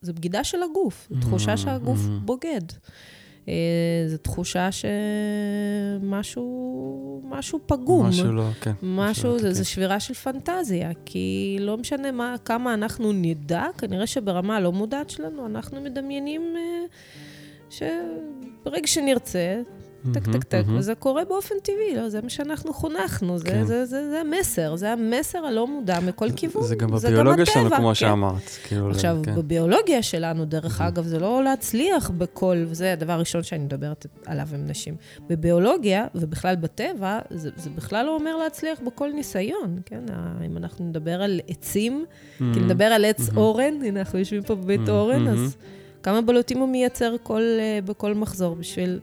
[0.00, 2.60] זה בגידה של הגוף, זו תחושה שהגוף בוגד.
[4.08, 4.68] זו תחושה
[6.00, 8.06] שמשהו משהו פגום.
[8.06, 8.72] משהו לא, כן.
[8.82, 14.56] משהו, זה, זה שבירה של פנטזיה, כי לא משנה מה, כמה אנחנו נדע, כנראה שברמה
[14.56, 16.56] הלא מודעת שלנו, אנחנו מדמיינים
[17.70, 19.62] שברגע שנרצה,
[20.12, 22.08] טק, טק, טק, וזה קורה באופן טבעי, לא?
[22.08, 23.64] זה מה שאנחנו חונכנו, זה, כן.
[23.64, 26.62] זה, זה, זה המסר, זה המסר הלא מודע מכל כיוון.
[26.62, 27.94] זה גם בביולוגיה שלנו, כמו כן.
[27.94, 28.50] שאמרת.
[28.68, 29.34] כאילו עכשיו, כן.
[29.34, 34.66] בביולוגיה שלנו, דרך אגב, זה לא להצליח בכל, וזה הדבר הראשון שאני מדברת עליו עם
[34.66, 34.96] נשים.
[35.28, 40.04] בביולוגיה, ובכלל בטבע, זה, זה בכלל לא אומר להצליח בכל ניסיון, כן?
[40.46, 42.04] אם אנחנו נדבר על עצים,
[42.38, 45.56] כי נדבר על עץ אורן, הנה, אנחנו יושבים פה בבית אורן, אז
[46.02, 47.42] כמה בלוטים הוא מייצר כל,
[47.84, 48.98] בכל מחזור בשביל...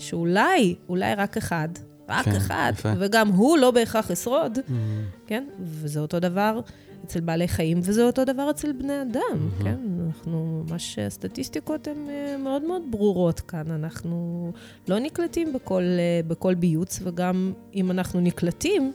[0.00, 1.68] שאולי, אולי רק אחד,
[2.08, 2.92] רק כן, אחד, יפה.
[2.98, 5.26] וגם הוא לא בהכרח ישרוד, mm-hmm.
[5.26, 5.44] כן?
[5.60, 6.60] וזה אותו דבר
[7.04, 9.64] אצל בעלי חיים, וזה אותו דבר אצל בני אדם, mm-hmm.
[9.64, 9.76] כן?
[10.06, 13.70] אנחנו, ממש, הסטטיסטיקות הן אה, מאוד מאוד ברורות כאן.
[13.70, 14.52] אנחנו
[14.88, 18.92] לא נקלטים בכל, אה, בכל ביוץ, וגם אם אנחנו נקלטים,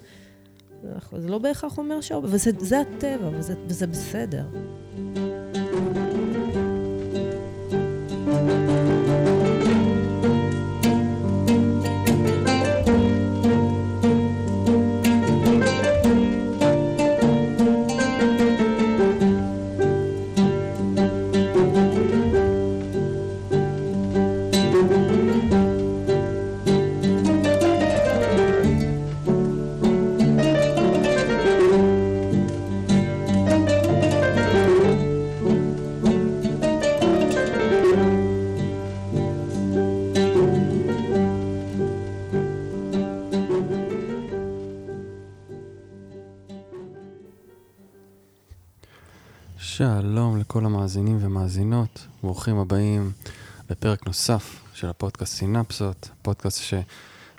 [1.17, 2.11] זה לא בהכרח אומר ש...
[2.23, 4.45] וזה הטבע, וזה, וזה בסדר.
[50.55, 53.11] לכל המאזינים ומאזינות, ברוכים הבאים
[53.69, 56.61] לפרק נוסף של הפודקאסט סינפסות, פודקאסט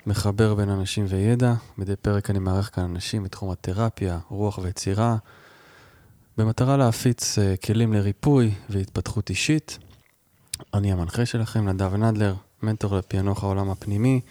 [0.05, 1.53] שמחבר בין אנשים וידע.
[1.77, 5.17] מדי פרק אני מארח כאן אנשים בתחום התרפיה, רוח ויצירה,
[6.37, 9.77] במטרה להפיץ uh, כלים לריפוי והתפתחות אישית.
[10.73, 14.21] אני המנחה שלכם, נדב נדלר, מנטור לפענוח העולם הפנימי.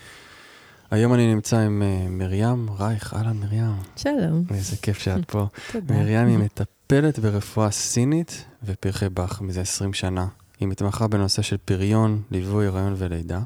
[0.90, 3.76] היום אני נמצא עם uh, מרים רייך, אהלן מרים.
[3.96, 4.44] שלום.
[4.50, 5.46] איזה כיף שאת פה.
[5.72, 5.94] תודה.
[5.94, 10.26] מרים היא מטפלת ברפואה סינית ופרחי באך מזה 20 שנה.
[10.60, 13.40] היא מתמחה בנושא של פריון, ליווי, הריון ולידה.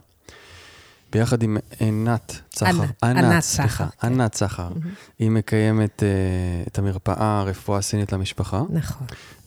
[1.12, 4.88] ביחד עם עינת צחר, ענת, סליחה, ענת צחר, כן.
[5.18, 8.62] היא מקיימת uh, את המרפאה הרפואה סינית למשפחה.
[8.70, 9.06] נכון.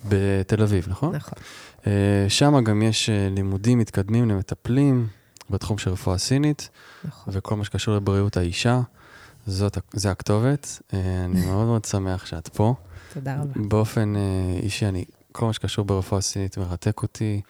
[0.09, 1.15] בתל אביב, נכון?
[1.15, 1.39] נכון.
[1.81, 1.85] Uh,
[2.29, 5.07] שם גם יש uh, לימודים מתקדמים למטפלים
[5.49, 6.69] בתחום של רפואה סינית,
[7.05, 7.33] נכון.
[7.37, 8.81] וכל מה שקשור לבריאות האישה.
[9.47, 10.79] זאת, זה הכתובת.
[10.79, 10.95] Uh,
[11.25, 12.75] אני מאוד מאוד שמח שאת פה.
[13.13, 13.67] תודה רבה.
[13.67, 17.41] באופן uh, אישי, אני כל מה שקשור ברפואה סינית מרתק אותי.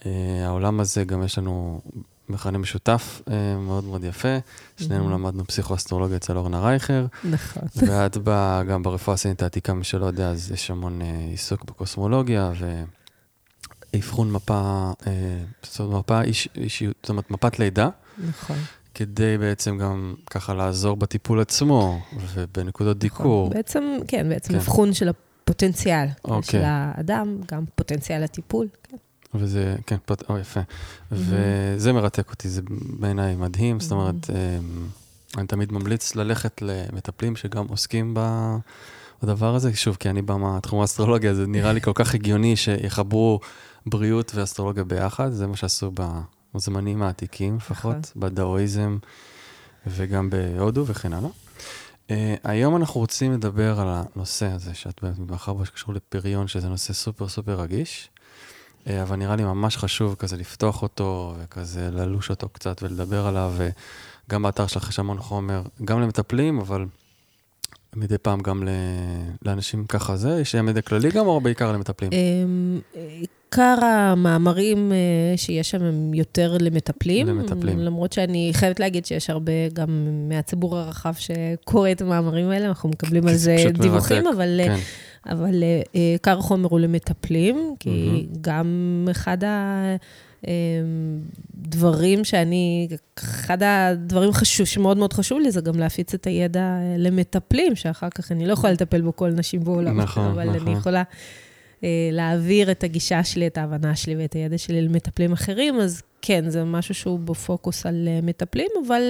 [0.00, 0.04] Uh,
[0.44, 1.80] העולם הזה, גם יש לנו
[2.28, 4.38] מכנה משותף uh, מאוד מאוד יפה.
[4.76, 5.12] שנינו mm-hmm.
[5.12, 7.06] למדנו פסיכואסטרולוגיה אצל אורנה רייכר.
[7.24, 7.62] נכון.
[7.86, 12.52] ואת באה גם ברפואה הסינית העתיקה, מי שלא יודע, אז יש המון uh, עיסוק בקוסמולוגיה
[13.94, 14.92] ואבחון מפה,
[15.62, 17.88] זאת אומרת, מפה איש, אישיות, זאת אומרת, מפת לידה.
[18.28, 18.56] נכון.
[18.94, 22.00] כדי בעצם גם ככה לעזור בטיפול עצמו
[22.34, 23.00] ובנקודות נכון.
[23.00, 23.50] דיקור.
[23.50, 24.58] בעצם, כן, בעצם כן.
[24.58, 25.08] אבחון של
[25.44, 26.42] פוטנציאל אוקיי.
[26.42, 28.68] של האדם, גם פוטנציאל הטיפול.
[28.82, 28.96] כן.
[29.34, 30.30] וזה, כן, פוט...
[30.30, 30.60] או, יפה.
[30.60, 30.64] Mm-hmm.
[31.10, 32.62] וזה מרתק אותי, זה
[32.98, 33.76] בעיניי מדהים.
[33.76, 33.82] Mm-hmm.
[33.82, 34.86] זאת אומרת, אמ,
[35.38, 38.16] אני תמיד ממליץ ללכת למטפלים שגם עוסקים
[39.22, 39.76] בדבר הזה.
[39.76, 43.40] שוב, כי אני בא מהתחום האסטרולוגיה, זה נראה לי כל כך הגיוני שיחברו
[43.86, 45.90] בריאות ואסטרולוגיה ביחד, זה מה שעשו
[46.54, 48.22] בזמנים העתיקים, לפחות, נכון.
[48.22, 48.98] בדאואיזם
[49.86, 51.30] וגם בהודו וכן הלאה.
[52.08, 52.12] Uh,
[52.44, 57.28] היום אנחנו רוצים לדבר על הנושא הזה, שאת באמת, מאחר שקשור לפריון, שזה נושא סופר
[57.28, 58.08] סופר רגיש,
[58.84, 63.54] uh, אבל נראה לי ממש חשוב כזה לפתוח אותו, וכזה ללוש אותו קצת ולדבר עליו,
[64.28, 66.86] וגם באתר שלך יש המון חומר, גם למטפלים, אבל
[67.96, 68.68] מדי פעם גם
[69.44, 72.10] לאנשים ככה זה, יש מידע כללי גם, או בעיקר למטפלים?
[72.12, 72.80] אמ,
[73.20, 77.26] עיקר המאמרים אה, שיש שם הם יותר למטפלים.
[77.26, 77.78] למטפלים.
[77.78, 79.88] למרות שאני חייבת להגיד שיש הרבה גם
[80.28, 84.60] מהציבור הרחב שקורא את המאמרים האלה, אנחנו מקבלים על זה דיווחים, אבל...
[84.64, 84.76] כן.
[85.26, 85.62] אבל
[85.92, 88.38] עיקר החומר הוא למטפלים, כי mm-hmm.
[88.40, 88.68] גם
[89.10, 89.38] אחד
[90.44, 92.88] הדברים שאני,
[93.18, 98.32] אחד הדברים חשוב, שמאוד מאוד חשוב לי, זה גם להפיץ את הידע למטפלים, שאחר כך
[98.32, 100.68] אני לא יכולה לטפל בו כל נשים בעולם, נכון, אבל נכון.
[100.68, 101.02] אני יכולה
[101.84, 106.50] אה, להעביר את הגישה שלי, את ההבנה שלי ואת הידע שלי למטפלים אחרים, אז כן,
[106.50, 109.02] זה משהו שהוא בפוקוס על אה, מטפלים, אבל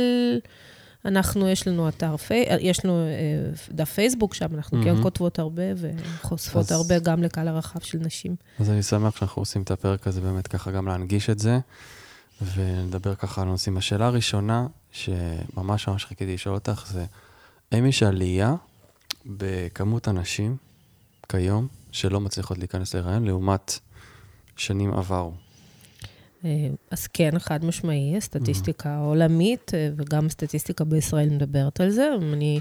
[1.04, 2.14] אנחנו, יש לנו אתר,
[2.60, 3.06] יש לנו
[3.70, 8.36] דף פייסבוק, שם אנחנו כן כותבות הרבה וחושפות הרבה גם לקהל הרחב של נשים.
[8.60, 11.58] אז אני שמח שאנחנו עושים את הפרק הזה באמת ככה גם להנגיש את זה,
[12.54, 13.76] ונדבר ככה על הנושאים.
[13.76, 17.04] השאלה הראשונה, שממש ממש חיכיתי לשאול אותך, זה
[17.72, 18.54] האם יש עלייה
[19.26, 20.56] בכמות הנשים
[21.28, 23.78] כיום שלא מצליחות להיכנס להיריון לעומת
[24.56, 25.32] שנים עברו?
[26.44, 32.10] אה, אז כן, חד משמעי, סטטיסטיקה עולמית, אה, וגם סטטיסטיקה בישראל מדברת על זה.
[32.32, 32.60] אני,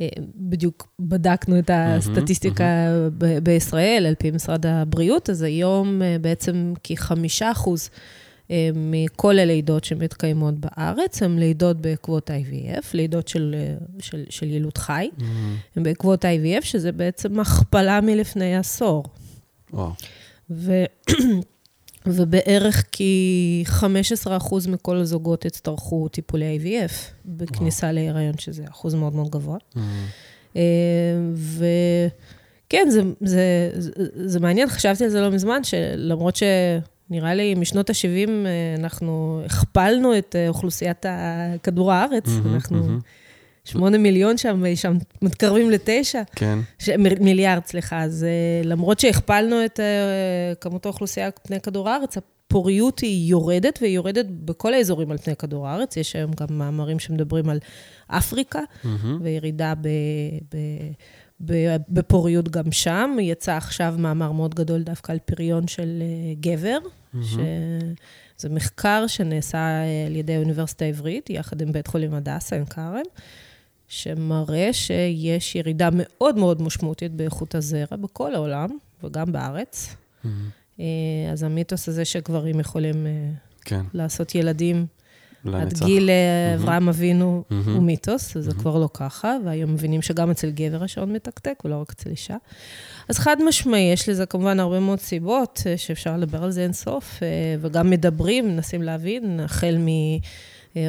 [0.00, 2.64] אה, בדיוק בדקנו את הסטטיסטיקה
[3.42, 7.90] בישראל, על פי משרד הבריאות, אז היום בעצם כחמישה אחוז
[8.74, 13.54] מכל הלידות שמתקיימות בארץ, הן לידות בעקבות IVF, לידות של,
[13.98, 15.22] של, של ילוד חי, mm-hmm.
[15.76, 19.04] הן בעקבות IVF, שזה בעצם הכפלה מלפני עשור.
[19.72, 19.92] וואו.
[22.06, 26.92] ובערך כ-15% מכל הזוגות יצטרכו טיפולי IVF
[27.24, 29.56] בכניסה להיריון, שזה אחוז מאוד מאוד גבוה.
[29.74, 30.58] Mm-hmm.
[31.34, 33.90] וכן, זה, זה, זה,
[34.26, 40.18] זה מעניין, חשבתי על זה לא מזמן, שלמרות שנראה לי משנות ה-70 אה, אנחנו הכפלנו
[40.18, 41.06] את אה, אוכלוסיית
[41.62, 42.98] כדור הארץ, mm-hmm, אנחנו...
[43.66, 46.22] שמונה מיליון שם, שם מתקרבים לתשע.
[46.36, 46.58] כן.
[46.78, 46.88] ש...
[47.20, 48.02] מיליארד, סליחה.
[48.02, 48.26] אז
[48.62, 53.94] uh, למרות שהכפלנו את uh, כמות האוכלוסייה על פני כדור הארץ, הפוריות היא יורדת, והיא
[53.94, 55.96] יורדת בכל האזורים על פני כדור הארץ.
[55.96, 57.58] יש היום גם מאמרים שמדברים על
[58.06, 59.06] אפריקה, mm-hmm.
[59.20, 59.88] וירידה ב...
[61.44, 61.76] ב...
[61.88, 63.16] בפוריות גם שם.
[63.20, 67.18] יצא עכשיו מאמר מאוד גדול דווקא על פריון של uh, גבר, mm-hmm.
[68.38, 73.02] שזה מחקר שנעשה על ידי האוניברסיטה העברית, יחד עם בית חולים הדסה, עין כרם.
[73.88, 78.68] שמראה שיש ירידה מאוד מאוד משמעותית באיכות הזרע בכל העולם,
[79.04, 79.88] וגם בארץ.
[79.88, 80.28] Mm-hmm.
[80.80, 80.84] אה,
[81.32, 83.12] אז המיתוס הזה שגברים יכולים אה,
[83.64, 83.80] כן.
[83.94, 84.86] לעשות ילדים
[85.44, 85.82] לנצח.
[85.82, 86.60] עד גיל mm-hmm.
[86.60, 87.70] אברהם אבינו mm-hmm.
[87.70, 88.54] הוא מיתוס, זה mm-hmm.
[88.54, 92.36] כבר לא ככה, והיום מבינים שגם אצל גבר השעון מתקתק, ולא רק אצל אישה.
[93.08, 97.22] אז חד משמעי, יש לזה כמובן הרבה מאוד סיבות, שאפשר לדבר על זה אינסוף,
[97.60, 99.88] וגם מדברים, מנסים להבין, החל מ...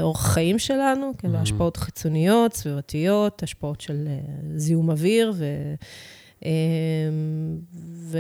[0.01, 1.37] אורח חיים שלנו, כן, mm-hmm.
[1.37, 5.45] השפעות חיצוניות, סביבתיות, השפעות של uh, זיהום אוויר, ו...
[6.39, 6.43] Uh,
[7.83, 8.19] ו...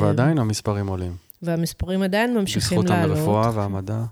[0.00, 1.16] ועדיין המספרים עולים.
[1.42, 3.10] והמספרים עדיין ממשיכים לעלות.
[3.10, 4.02] בזכות הרפואה והמדע.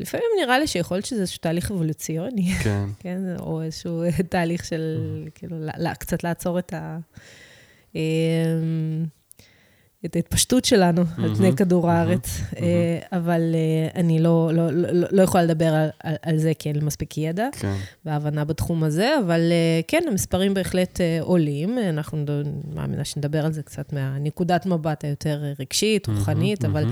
[0.00, 2.52] לפעמים נראה לי שיכול להיות שזה איזשהו תהליך אבולוציוני.
[2.62, 2.84] כן.
[3.02, 5.30] כן, או איזשהו תהליך של, mm-hmm.
[5.34, 5.56] כאילו,
[5.98, 6.98] קצת לעצור את ה...
[10.04, 13.06] את ההתפשטות שלנו mm-hmm, על פני כדור הארץ, mm-hmm, mm-hmm.
[13.12, 16.76] אבל uh, אני לא, לא, לא, לא יכולה לדבר על, על, על זה כי אין
[16.78, 17.74] לי מספיק ידע כן.
[18.04, 21.78] והבנה בתחום הזה, אבל uh, כן, המספרים בהחלט עולים.
[21.78, 22.24] אנחנו
[22.74, 26.84] מאמינה שנדבר על זה קצת מהנקודת מבט היותר רגשית, רוחנית, אבל...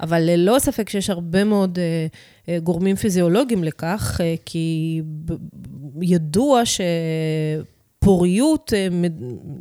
[0.00, 5.00] אבל ללא ספק שיש הרבה מאוד uh, uh, גורמים פיזיולוגיים לכך, uh, כי
[6.02, 6.62] ידוע
[8.02, 8.04] ש...
[8.04, 8.88] פוריות אה,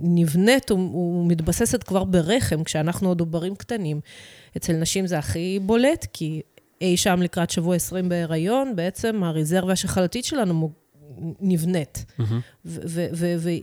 [0.01, 3.99] נבנית ומתבססת כבר ברחם, כשאנחנו עוד עוברים קטנים.
[4.57, 6.41] אצל נשים זה הכי בולט, כי
[6.81, 10.71] אי שם לקראת שבוע 20 בהיריון, בעצם הרזרבה השחלתית שלנו
[11.41, 12.05] נבנית.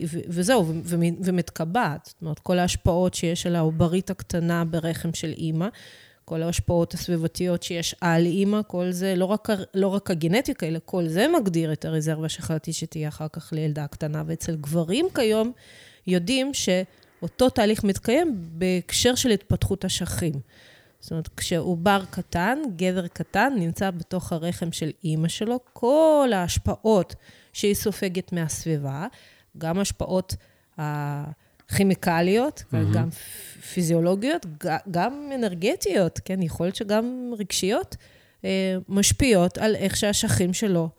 [0.03, 0.73] וזהו,
[1.23, 2.05] ומתקבעת.
[2.05, 5.67] זאת אומרת, כל ההשפעות שיש על העוברית הקטנה ברחם של אימא,
[6.29, 11.07] כל ההשפעות הסביבתיות שיש על אימא, כל זה, לא רק, לא רק הגנטיקה, אלא כל
[11.07, 14.23] זה מגדיר את הרזרבה השחלתית שתהיה אחר כך לילדה קטנה.
[14.25, 15.51] ואצל גברים כיום
[16.07, 20.33] יודעים שאותו תהליך מתקיים בהקשר של התפתחות אשכים.
[20.99, 27.15] זאת אומרת, כשעובר קטן, גבר קטן, נמצא בתוך הרחם של אימא שלו, כל ההשפעות
[27.53, 29.07] שהיא סופגת מהסביבה,
[29.57, 30.35] גם השפעות
[31.69, 32.93] הכימיקליות, mm-hmm.
[32.93, 33.09] גם
[33.73, 34.45] פיזיולוגיות,
[34.91, 36.41] גם אנרגטיות, כן?
[36.41, 37.95] יכול להיות שגם רגשיות,
[38.45, 40.89] אה, משפיעות על איך שהאשכים שלו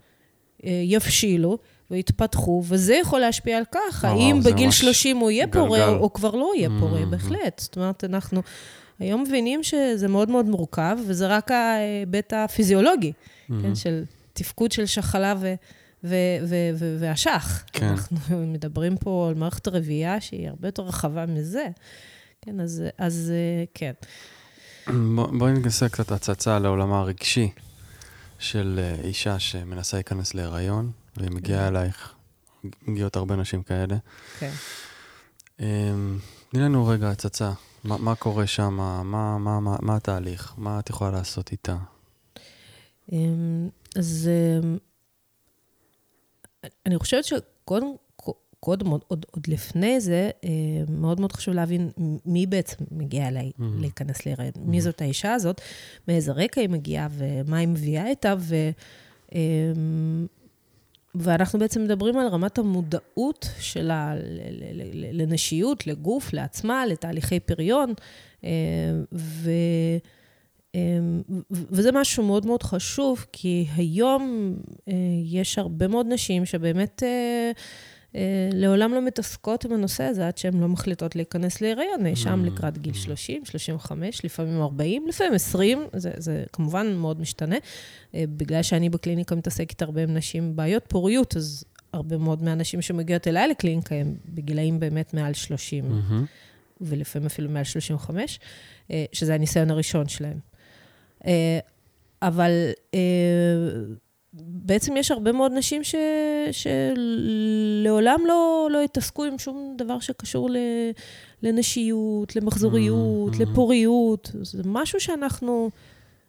[0.65, 1.59] אה, יבשילו
[1.91, 5.67] ויתפתחו, וזה יכול להשפיע על כך, האם בגיל 30 הוא יהיה גלגל.
[5.67, 6.81] פורה או כבר לא יהיה mm-hmm.
[6.81, 7.59] פורה, בהחלט.
[7.59, 8.43] זאת אומרת, אנחנו
[8.99, 13.53] היום מבינים שזה מאוד מאוד מורכב, וזה רק ההיבט הפיזיולוגי, mm-hmm.
[13.63, 13.75] כן?
[13.75, 15.55] של תפקוד של שחלה ו...
[16.99, 17.65] ואשך.
[17.73, 17.87] כן.
[17.87, 21.67] אנחנו מדברים פה על מערכת הרבייה שהיא הרבה יותר רחבה מזה.
[22.43, 23.33] כן, אז, אז
[23.75, 23.93] כן.
[25.39, 27.51] בואי ננסה קצת הצצה לעולמה הרגשי
[28.39, 31.77] של אה, אישה שמנסה להיכנס להיריון, והיא מגיעה כן.
[31.77, 32.15] אלייך,
[32.87, 33.97] מגיעות הרבה נשים כאלה.
[34.39, 34.51] כן.
[35.61, 36.19] אמ,
[36.51, 37.53] תני לנו רגע הצצה,
[37.85, 41.77] מה, מה קורה שם, מה, מה, מה, מה התהליך, מה את יכולה לעשות איתה?
[43.13, 44.31] אמ, אז
[44.63, 44.79] אמ,
[46.87, 47.87] אני חושבת שקודם
[48.61, 50.51] קודם, עוד, עוד, עוד לפני זה, אה,
[50.89, 51.91] מאוד מאוד חשוב להבין
[52.27, 53.63] מי בעצם מגיע אליי mm-hmm.
[53.81, 54.53] להיכנס להיריון.
[54.55, 54.71] Mm-hmm.
[54.71, 55.61] מי זאת האישה הזאת,
[56.09, 58.55] מאיזה רקע היא מגיעה ומה היא מביאה איתה, ו...
[59.35, 60.27] אמ,
[61.15, 64.15] ואנחנו בעצם מדברים על רמת המודעות שלה
[65.13, 67.95] לנשיות, לגוף, לעצמה, לתהליכי פריון,
[69.13, 69.51] ו...
[71.51, 74.55] וזה משהו מאוד מאוד חשוב, כי היום
[75.25, 77.03] יש הרבה מאוד נשים שבאמת
[78.15, 82.43] אה, לעולם לא מתעסקות עם הנושא הזה עד שהן לא מחליטות להיכנס להיריון, אי שם
[82.45, 82.47] mm.
[82.47, 87.57] לקראת גיל 30, 35, לפעמים 40, לפעמים 20, זה, זה כמובן מאוד משתנה.
[88.15, 92.83] אה, בגלל שאני בקליניקה מתעסקת הרבה עם נשים עם בעיות פוריות, אז הרבה מאוד מהנשים
[92.83, 96.15] שמגיעות אליי לקליניקה הם בגילאים באמת מעל 30, mm-hmm.
[96.81, 98.41] ולפעמים אפילו מעל 35,
[98.91, 100.50] אה, שזה הניסיון הראשון שלהם.
[102.23, 102.71] אבל
[104.33, 105.95] בעצם יש הרבה מאוד נשים ש,
[106.53, 110.57] שלעולם לא, לא התעסקו עם שום דבר שקשור ל,
[111.43, 113.43] לנשיות, למחזוריות, mm-hmm.
[113.43, 114.31] לפוריות.
[114.43, 115.71] זה משהו שאנחנו...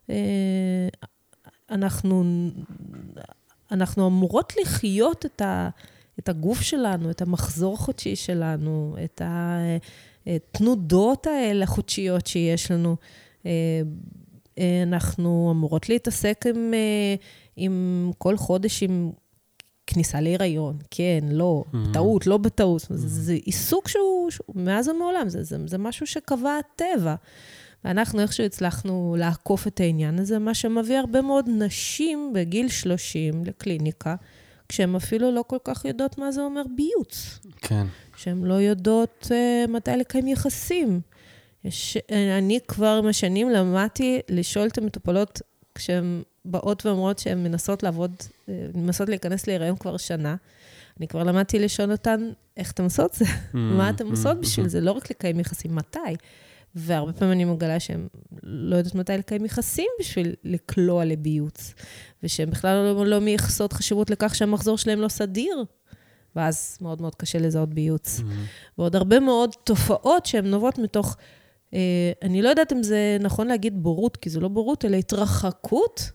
[0.10, 0.88] אה,
[1.72, 2.24] אנחנו,
[3.72, 5.70] אנחנו אמורות לחיות את, ה,
[6.20, 9.22] את הגוף שלנו, את המחזור החודשי שלנו, את
[10.28, 12.96] התנודות האלה החודשיות שיש לנו.
[14.58, 16.74] אה, אה, אנחנו אמורות להתעסק עם...
[17.56, 19.12] עם כל חודש עם
[19.88, 21.78] כניסה להיריון, כן, לא, mm-hmm.
[21.90, 22.82] בטעות, לא בטעות.
[22.82, 22.94] Mm-hmm.
[22.96, 27.16] זה, זה עיסוק שהוא, שהוא מאז ומעולם, זה, זה, זה משהו שקבע הטבע.
[27.86, 34.16] ואנחנו איכשהו הצלחנו לעקוף את העניין הזה, מה שמביא הרבה מאוד נשים בגיל 30 לקליניקה,
[34.70, 37.40] כשהן אפילו לא כל כך יודעות מה זה אומר ביוץ.
[37.62, 37.86] כן.
[38.16, 41.02] שהן לא יודעות uh, מתי לקיים יחסים.
[41.66, 41.98] יש,
[42.38, 45.42] אני כבר עם השנים למדתי לשאול את המטופלות
[45.76, 48.12] כשהן באות ואומרות שהן מנסות לעבוד,
[48.50, 50.36] אה, מנסות להיכנס להיריון כבר שנה.
[51.00, 53.26] אני כבר למדתי לשאול אותן, איך אתן עושות זה?
[53.26, 54.70] Mm, מה אתן mm, עושות בשביל mm-hmm.
[54.70, 54.82] זה?
[54.82, 56.00] לא רק לקיים יחסים, מתי?
[56.76, 58.08] והרבה פעמים אני מגלה שהן
[58.44, 61.74] לא יודעות מתי לקיים יחסים בשביל לקלוע לביוץ,
[62.24, 65.64] ושהן בכלל לא, לא מייחסות חשיבות לכך שהמחזור שלהן לא סדיר,
[66.36, 68.20] ואז מאוד מאוד קשה לזהות ביוץ.
[68.20, 68.78] Mm-hmm.
[68.78, 71.18] ועוד הרבה מאוד תופעות שהן נובעות מתוך,
[72.22, 76.12] אני לא יודעת אם זה נכון להגיד בורות, כי זה לא בורות, אלא התרחקות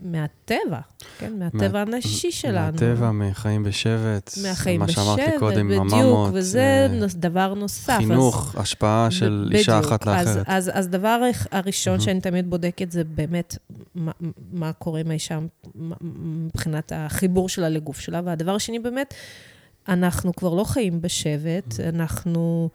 [0.00, 0.80] מהטבע,
[1.18, 1.38] כן?
[1.38, 2.72] מהטבע מה, הנשי שלנו.
[2.72, 4.30] מהטבע, מחיים בשבט.
[4.42, 6.30] מהחיים בשבט, בדיוק, מה שאמרתי קודם עם הממות.
[6.34, 7.96] וזה אה, דבר נוסף.
[7.98, 10.26] חינוך, אז, השפעה של בדיוק, אישה אחת לאחרת.
[10.26, 12.00] אז, אז, אז דבר הראשון.
[12.00, 13.58] שאני תמיד בודקת זה באמת
[13.94, 14.12] מה,
[14.52, 15.38] מה קורה עם האישה
[16.14, 19.14] מבחינת החיבור שלה לגוף שלה, והדבר השני באמת,
[19.88, 21.80] אנחנו כבר לא חיים בשבט.
[21.88, 22.68] אנחנו...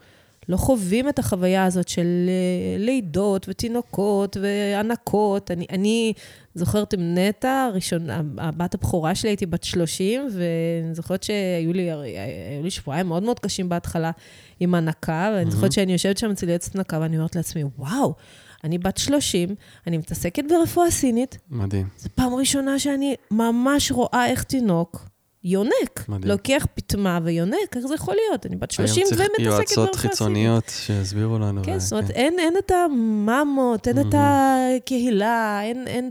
[0.50, 5.50] לא חווים את החוויה הזאת של אה, לידות ותינוקות וענקות.
[5.50, 6.12] אני, אני
[6.54, 8.06] זוכרת עם נטע, ראשון,
[8.38, 11.90] הבת הבכורה שלי הייתי בת 30, ואני זוכרת שהיו לי,
[12.62, 14.10] לי שבועיים מאוד מאוד קשים בהתחלה
[14.60, 18.14] עם הנקה, ואני זוכרת שאני יושבת שם אצל יועצת נקה, ואני אומרת לעצמי, וואו,
[18.64, 19.54] אני בת 30,
[19.86, 21.38] אני מתעסקת ברפואה סינית.
[21.50, 21.88] מדהים.
[21.98, 25.09] זו פעם ראשונה שאני ממש רואה איך תינוק
[25.44, 26.08] יונק.
[26.08, 26.30] מדהים.
[26.30, 28.46] לוקח פטמה ויונק, איך זה יכול להיות?
[28.46, 29.38] אני בת 30 ומתעסקת סינית.
[29.38, 31.62] היום צריך יועצות חיצוניות שיסבירו לנו.
[31.64, 32.12] כן, זאת אומרת, כן.
[32.12, 35.86] אין, אין את הממות, אין את הקהילה, אין...
[35.86, 36.10] אין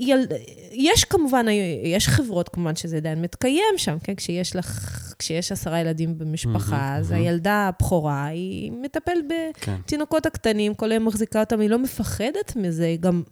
[0.00, 0.26] יל...
[0.72, 1.46] יש כמובן,
[1.84, 4.14] יש חברות כמובן שזה עדיין מתקיים שם, כן?
[4.14, 9.24] כשיש לך, כשיש עשרה ילדים במשפחה, אז הילדה הבכורה, היא מטפלת
[9.60, 9.76] כן.
[9.84, 13.22] בתינוקות הקטנים, כל היום מחזיקה אותם, היא לא מפחדת מזה, היא גם...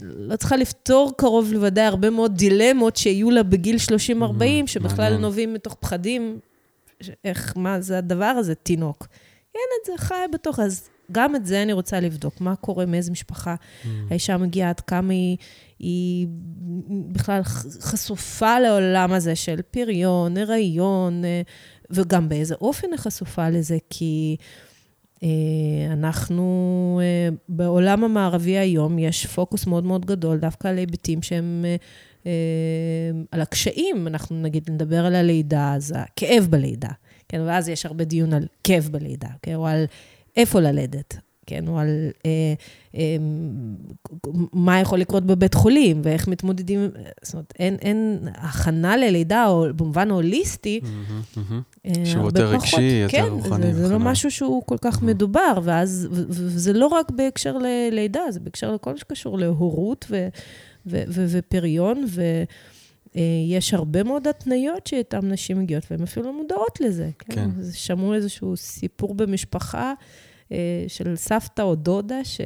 [0.00, 5.54] לא צריכה לפתור קרוב לוודאי הרבה מאוד דילמות שיהיו לה בגיל 30-40, mm, שבכלל נובעים
[5.54, 6.38] מתוך פחדים,
[7.24, 9.06] איך, מה זה הדבר הזה, תינוק.
[9.54, 13.10] אין את זה, חי בתוך, אז גם את זה אני רוצה לבדוק, מה קורה, מאיזה
[13.10, 13.86] משפחה mm.
[14.10, 15.36] האישה מגיעה, עד כמה היא,
[15.78, 16.26] היא
[17.12, 17.42] בכלל
[17.80, 21.42] חשופה לעולם הזה של פריון, הריון, אה,
[21.90, 24.36] וגם באיזה אופן היא חשופה לזה, כי...
[25.22, 25.28] אה,
[25.92, 31.64] אנחנו, אה, בעולם המערבי היום יש פוקוס מאוד מאוד גדול דווקא על היבטים שהם,
[32.26, 32.30] אה,
[33.30, 34.06] על הקשיים.
[34.06, 36.90] אנחנו נגיד נדבר על הלידה, אז הכאב בלידה,
[37.28, 37.40] כן?
[37.40, 39.54] ואז יש הרבה דיון על כאב בלידה, כן?
[39.54, 39.84] או על
[40.36, 41.31] איפה ללדת.
[41.46, 41.88] כן, או על
[42.26, 42.54] אה,
[42.96, 43.16] אה,
[44.52, 46.88] מה יכול לקרות בבית חולים ואיך מתמודדים,
[47.22, 51.86] זאת אומרת, אין, אין הכנה ללידה, או במובן הוליסטי, mm-hmm, mm-hmm.
[51.86, 53.66] אה, שהוא יותר רגשי, יותר כן, רוחני.
[53.66, 55.04] כן, זה, זה לא משהו שהוא כל כך mm-hmm.
[55.04, 60.28] מדובר, ואז, וזה לא רק בהקשר ללידה, זה בהקשר לכל מה שקשור להורות ו,
[60.86, 62.22] ו, ו, ופריון, ו...
[63.48, 67.10] יש הרבה מאוד התניות שאיתן נשים מגיעות, והן אפילו לא מודעות לזה.
[67.18, 67.34] כן.
[67.34, 67.50] כן.
[67.72, 69.94] שמעו איזשהו סיפור במשפחה, אה,
[70.88, 72.40] של סבתא או דודה, שחס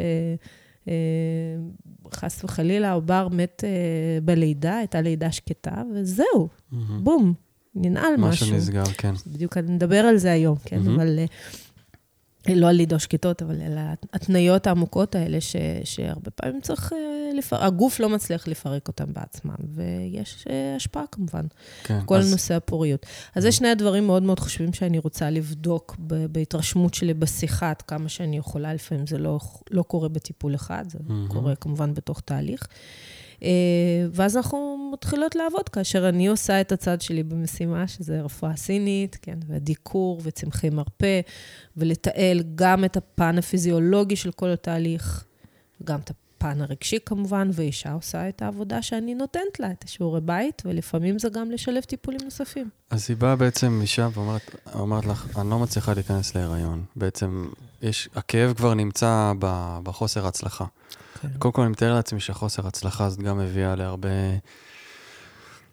[2.39, 6.25] אה, וחלילה העובר מת אה, בלידה, הייתה לידה שקטה, וזהו,
[6.73, 6.77] mm-hmm.
[7.03, 7.35] בום,
[7.75, 8.47] ננעל משהו.
[8.47, 9.13] משהו נסגר, כן.
[9.27, 10.91] בדיוק אני מדבר על זה היום, כן, mm-hmm.
[10.91, 11.19] אבל...
[12.55, 16.93] לא על לידו שקטות, אבל על ההתניות העמוקות האלה, ש, שהרבה פעמים צריך
[17.35, 20.45] לפרק, הגוף לא מצליח לפרק אותם בעצמם, ויש
[20.77, 21.47] השפעה כמובן,
[21.85, 22.31] כן, כל אז...
[22.31, 23.07] נושא הפוריות.
[23.35, 28.09] אז זה שני הדברים מאוד מאוד חשובים שאני רוצה לבדוק בהתרשמות שלי בשיחה, עד כמה
[28.09, 29.39] שאני יכולה, לפעמים זה לא,
[29.71, 31.33] לא קורה בטיפול אחד, זה mm-hmm.
[31.33, 32.69] קורה כמובן בתוך תהליך.
[33.43, 33.49] אה,
[34.13, 39.39] ואז אנחנו מתחילות לעבוד, כאשר אני עושה את הצד שלי במשימה, שזה רפואה סינית, כן,
[39.49, 41.21] ודיקור וצמחי מרפא,
[41.77, 45.25] ולתעל גם את הפן הפיזיולוגי של כל התהליך,
[45.85, 50.63] גם את הפן הרגשי כמובן, ואישה עושה את העבודה שאני נותנת לה, את השיעורי בית,
[50.65, 52.71] ולפעמים זה גם לשלב טיפולים נוספים.
[52.91, 56.85] אז היא באה בעצם אישה ואומרת לך, אני לא מצליחה להיכנס להיריון.
[56.97, 57.49] בעצם,
[57.83, 59.33] יש, הכאב כבר נמצא
[59.83, 60.65] בחוסר הצלחה.
[61.23, 61.29] כן.
[61.39, 64.09] קודם כל, אני מתאר לעצמי שחוסר הצלחה הזאת גם מביאה להרבה...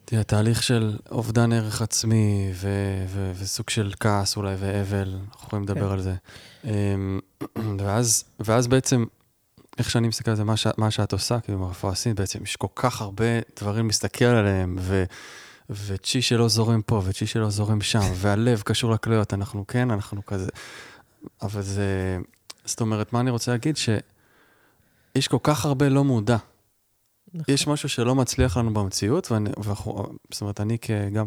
[0.04, 5.64] תראה, תהליך של אובדן ערך עצמי ו- ו- וסוג של כעס אולי ואבל, אנחנו יכולים
[5.64, 5.92] לדבר כן.
[5.92, 6.14] על זה.
[6.64, 7.20] אמ,
[7.80, 9.04] ואז, ואז בעצם,
[9.78, 12.56] איך שאני מסתכל על זה, מה, ש- מה שאת עושה, כאילו ברפואה הסינית, בעצם יש
[12.56, 13.24] כל כך הרבה
[13.60, 15.04] דברים להסתכל עליהם, ו-
[15.70, 20.50] וצ'י שלא זורם פה, וצ'י שלא זורם שם, והלב קשור לכליות, אנחנו כן, אנחנו כזה.
[21.42, 22.18] אבל זה,
[22.64, 23.76] זאת אומרת, מה אני רוצה להגיד?
[23.76, 23.88] ש...
[25.14, 26.36] יש כל כך הרבה לא מודע.
[27.34, 27.54] נכון.
[27.54, 31.26] יש משהו שלא מצליח לנו במציאות, ואני, ואנחנו, זאת אומרת, אני כ, גם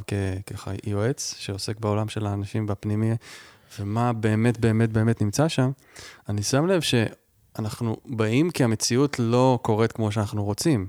[0.84, 3.12] כיועץ שעוסק בעולם של האנשים בפנימי,
[3.80, 5.72] ומה באמת באמת באמת נמצא שם,
[6.30, 10.88] אני שם לב שאנחנו באים כי המציאות לא קורית כמו שאנחנו רוצים,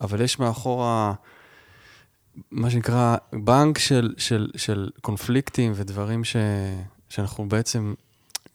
[0.00, 1.14] אבל יש מאחורה,
[2.50, 6.36] מה שנקרא, בנק של, של, של קונפליקטים ודברים ש,
[7.08, 7.94] שאנחנו בעצם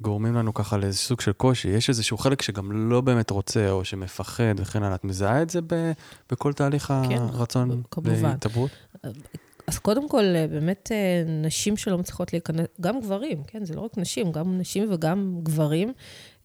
[0.04, 1.68] גורמים לנו ככה לאיזה סוג של קושי.
[1.68, 4.96] יש איזשהו חלק שגם לא באמת רוצה, או שמפחד וכן הלאה.
[4.96, 5.92] את מזהה את זה ב,
[6.32, 8.72] בכל תהליך כן, הרצון להתעברות?
[9.68, 10.92] אז קודם כל, באמת,
[11.26, 13.66] נשים שלא מצליחות להיכנס, גם גברים, כן?
[13.66, 15.94] זה לא רק נשים, גם נשים וגם גברים,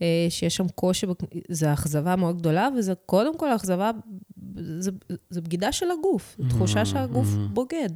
[0.02, 1.06] אה, שיש שם קושי,
[1.48, 3.90] זה אכזבה מאוד גדולה, וזה קודם כל אכזבה,
[5.30, 7.54] זה בגידה של הגוף, תחושה mm-hmm, שהגוף mm-hmm.
[7.54, 7.90] בוגד.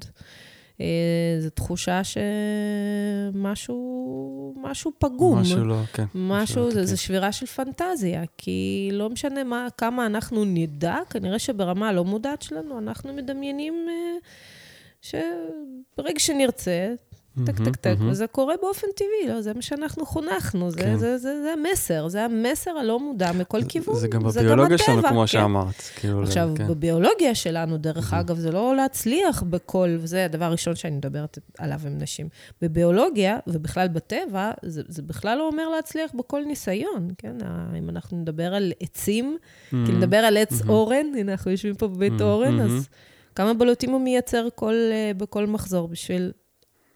[0.83, 2.01] אה, זו תחושה
[3.33, 5.39] שמשהו משהו פגום.
[5.39, 6.05] משהו לא, כן.
[6.15, 11.89] משהו, זה, זה שבירה של פנטזיה, כי לא משנה מה, כמה אנחנו נדע, כנראה שברמה
[11.89, 13.95] הלא מודעת שלנו, אנחנו מדמיינים אה,
[15.01, 16.95] שברגע שנרצה,
[17.47, 19.41] טק, טק, טק, וזה קורה באופן טבעי, לא?
[19.41, 20.99] זה מה שאנחנו חונכנו, זה, כן.
[20.99, 23.95] זה, זה, זה המסר, זה המסר הלא מודע מכל כיוון.
[23.95, 25.27] זה גם בביולוגיה שלנו, כמו כן.
[25.27, 25.75] שאמרת.
[25.97, 26.69] כאילו, עכשיו, כן.
[26.69, 31.99] בביולוגיה שלנו, דרך אגב, זה לא להצליח בכל, וזה הדבר הראשון שאני מדברת עליו עם
[31.99, 32.29] נשים.
[32.63, 37.37] בביולוגיה, ובכלל בטבע, זה, זה בכלל לא אומר להצליח בכל ניסיון, כן?
[37.79, 39.37] אם אנחנו נדבר על עצים,
[39.71, 42.89] כי נדבר על עץ אורן, הנה, אנחנו יושבים פה בבית אורן, אז
[43.35, 46.33] כמה בלוטים הוא מייצר כל, אה, בכל מחזור בשביל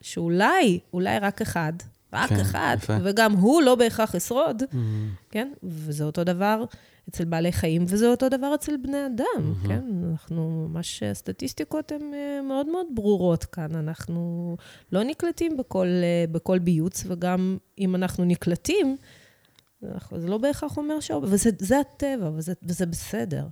[0.07, 1.73] שאולי, אולי רק אחד,
[2.13, 2.97] רק כן, אחד, יפה.
[3.03, 4.77] וגם הוא לא בהכרח ישרוד, mm-hmm.
[5.31, 5.53] כן?
[5.63, 6.65] וזה אותו דבר
[7.09, 9.69] אצל בעלי חיים, וזה אותו דבר אצל בני אדם, mm-hmm.
[9.69, 9.83] כן?
[10.11, 13.77] אנחנו, ממש, הסטטיסטיקות הן אה, מאוד מאוד ברורות כאן.
[13.77, 14.57] אנחנו
[14.93, 18.97] לא נקלטים בכל, אה, בכל ביוץ, וגם אם אנחנו נקלטים,
[20.17, 21.11] זה לא בהכרח אומר ש...
[21.23, 23.47] וזה הטבע, וזה, וזה בסדר.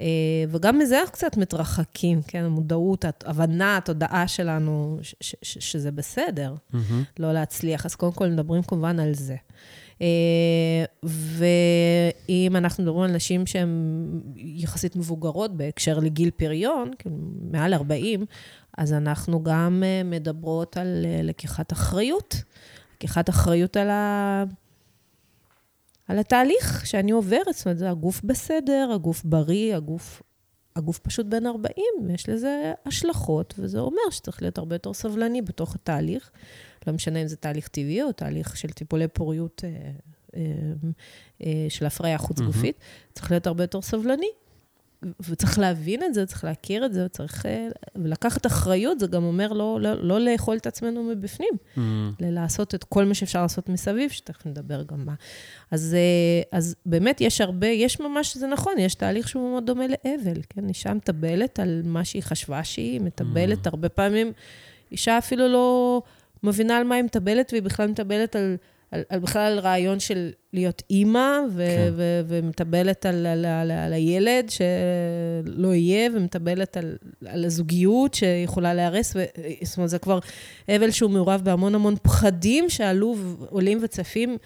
[0.00, 0.06] אה,
[0.48, 2.44] וגם מזה אנחנו קצת מתרחקים, כן?
[2.44, 6.76] המודעות, ההבנה, התודעה שלנו, ש- ש- ש- שזה בסדר mm-hmm.
[7.18, 7.86] לא להצליח.
[7.86, 9.36] אז קודם כל מדברים כמובן על זה.
[10.02, 13.68] אה, ואם אנחנו מדברים על נשים שהן
[14.36, 17.16] יחסית מבוגרות בהקשר לגיל פריון, כאילו
[17.50, 18.24] מעל 40,
[18.78, 22.42] אז אנחנו גם אה, מדברות על לקיחת אחריות.
[22.96, 24.44] לקיחת אחריות על ה...
[26.08, 30.22] על התהליך שאני עוברת, זאת אומרת, הגוף בסדר, הגוף בריא, הגוף,
[30.76, 31.74] הגוף פשוט בן 40,
[32.10, 36.30] יש לזה השלכות, וזה אומר שצריך להיות הרבה יותר סבלני בתוך התהליך.
[36.86, 39.90] לא משנה אם זה תהליך טבעי או תהליך של טיפולי פוריות אה,
[40.36, 40.42] אה,
[41.42, 43.12] אה, של הפריה חוץ-גופית, mm-hmm.
[43.14, 44.30] צריך להיות הרבה יותר סבלני,
[45.02, 47.46] וצריך להבין את זה, צריך להכיר את זה, צריך...
[47.46, 51.80] אה, ולקחת אחריות, זה גם אומר לא, לא, לא לאכול את עצמנו מבפנים, mm.
[52.20, 55.14] לעשות את כל מה שאפשר לעשות מסביב, שתכף נדבר גם מה.
[55.70, 59.84] אז, אה, אז באמת יש הרבה, יש ממש, זה נכון, יש תהליך שהוא מאוד דומה
[59.86, 60.68] לאבל, כן?
[60.68, 63.70] אישה מטבלת על מה שהיא חשבה שהיא, מטבלת mm.
[63.70, 64.32] הרבה פעמים,
[64.92, 66.02] אישה אפילו לא
[66.42, 68.56] מבינה על מה היא מטבלת, והיא בכלל מטבלת על...
[68.90, 71.92] על, על בכלל רעיון של להיות אימא, ו, כן.
[71.96, 76.96] ו, ומטבלת על, על, על, על הילד שלא יהיה, ומטבלת על,
[77.26, 79.16] על הזוגיות שיכולה להיהרס.
[79.62, 80.18] זאת אומרת, זה כבר
[80.68, 83.16] אבל שהוא מעורב בהמון המון פחדים שעלו,
[83.50, 84.36] עולים וצפים.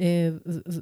[0.00, 0.28] אה,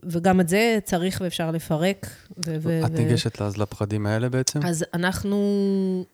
[0.05, 2.07] וגם את זה צריך ואפשר לפרק.
[2.47, 4.61] ו- את ניגשת אז לפחדים האלה בעצם?
[4.63, 6.05] אז אנחנו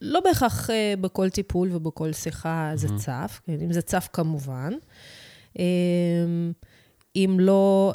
[0.00, 4.72] לא בהכרח אה, בכל טיפול ובכל שיחה זה צף, כן, אם זה צף כמובן.
[7.16, 7.92] אם לא...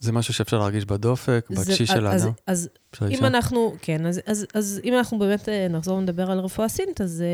[0.00, 2.30] זה משהו שאפשר להרגיש בדופק, בקשיש של האדם?
[2.46, 2.68] אז
[3.10, 7.24] אם אנחנו, כן, אז, אז, אז אם אנחנו באמת נחזור ונדבר על רפואה סינית, אז...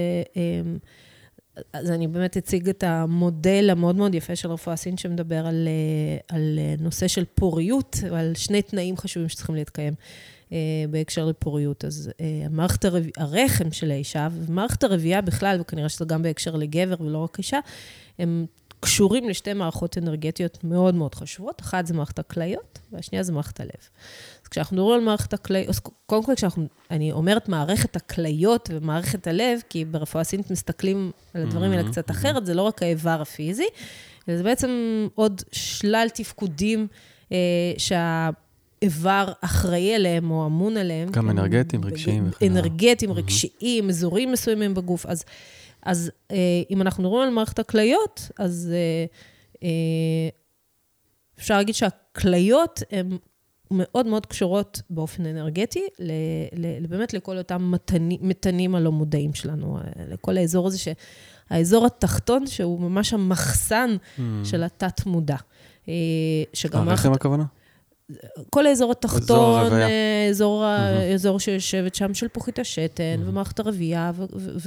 [1.72, 5.68] אז אני באמת אציג את המודל המאוד מאוד יפה של רפואה סינית, שמדבר על,
[6.28, 9.94] על נושא של פוריות, ועל שני תנאים חשובים שצריכים להתקיים.
[10.52, 11.84] אה, בהקשר לפוריות.
[11.84, 13.04] אז אה, מערכת הרב...
[13.16, 17.58] הרחם של האישה, ומערכת הרבייה בכלל, וכנראה שזה גם בהקשר לגבר ולא רק אישה,
[18.18, 18.46] הם
[18.80, 21.60] קשורים לשתי מערכות אנרגטיות מאוד מאוד חשובות.
[21.60, 23.88] אחת זה מערכת הכליות, והשנייה זה מערכת הלב.
[24.42, 29.60] אז כשאנחנו מדברים על מערכת הכליות, קודם כל, כשאנחנו, אני אומרת מערכת הכליות ומערכת הלב,
[29.68, 33.66] כי ברפואה סינית מסתכלים על הדברים האלה קצת אחרת, זה לא רק האיבר הפיזי,
[34.28, 34.70] אלא זה בעצם
[35.14, 36.86] עוד שלל תפקודים
[37.32, 37.38] אה,
[37.78, 38.30] שה...
[38.82, 41.08] איבר אחראי עליהם או אמון עליהם.
[41.10, 42.30] גם אנרגטיים, רגשיים.
[42.46, 45.06] אנרגטיים, רגשיים, אזורים מסוימים בגוף.
[45.06, 45.24] אז,
[45.82, 46.36] אז אה,
[46.70, 49.04] אם אנחנו מדברים על מערכת הכליות, אז אה,
[49.62, 50.28] אה,
[51.38, 53.16] אפשר להגיד שהכליות הן
[53.70, 56.12] מאוד מאוד קשורות באופן אנרגטי, ל,
[56.54, 60.92] ל, באמת לכל אותם מתנים, מתנים הלא מודעים שלנו, לכל האזור הזה,
[61.50, 64.20] האזור התחתון, שהוא ממש המחסן mm.
[64.44, 65.36] של התת-מודע.
[66.52, 66.88] שגם...
[66.88, 67.44] הרחם הכוונה?
[68.50, 69.72] כל האזור התחתון,
[70.30, 74.12] אזור, אה, אזור שיושבת שם של פוחית השתן, ומערכת הרבייה,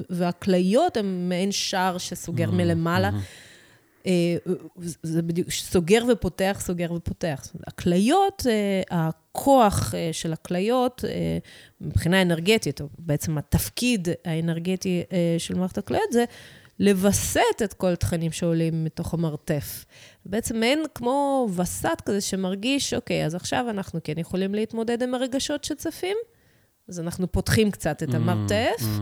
[0.10, 3.10] והכליות הן מעין שער שסוגר מלמעלה.
[4.08, 4.36] אה,
[5.04, 7.48] זה בדיוק, סוגר ופותח, סוגר ופותח.
[7.68, 11.04] הכליות, אה, הכוח של הכליות,
[11.82, 15.04] מבחינה אנרגטית, או בעצם התפקיד האנרגטי
[15.38, 16.26] של מערכת הכליות, זה
[16.80, 19.86] לווסת את כל התכנים שעולים מתוך המרתף.
[20.26, 25.64] בעצם אין כמו וסת כזה שמרגיש, אוקיי, אז עכשיו אנחנו כן יכולים להתמודד עם הרגשות
[25.64, 26.18] שצפים,
[26.88, 29.02] אז אנחנו פותחים קצת את mm, המרתף, mm.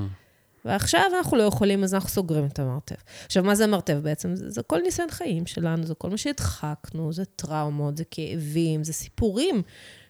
[0.65, 3.03] ועכשיו אנחנו לא יכולים, אז אנחנו סוגרים את המרתף.
[3.25, 4.35] עכשיו, מה זה מרתף בעצם?
[4.35, 8.93] זה, זה כל ניסיון חיים שלנו, זה כל מה שהדחקנו, זה טראומות, זה כאבים, זה
[8.93, 9.61] סיפורים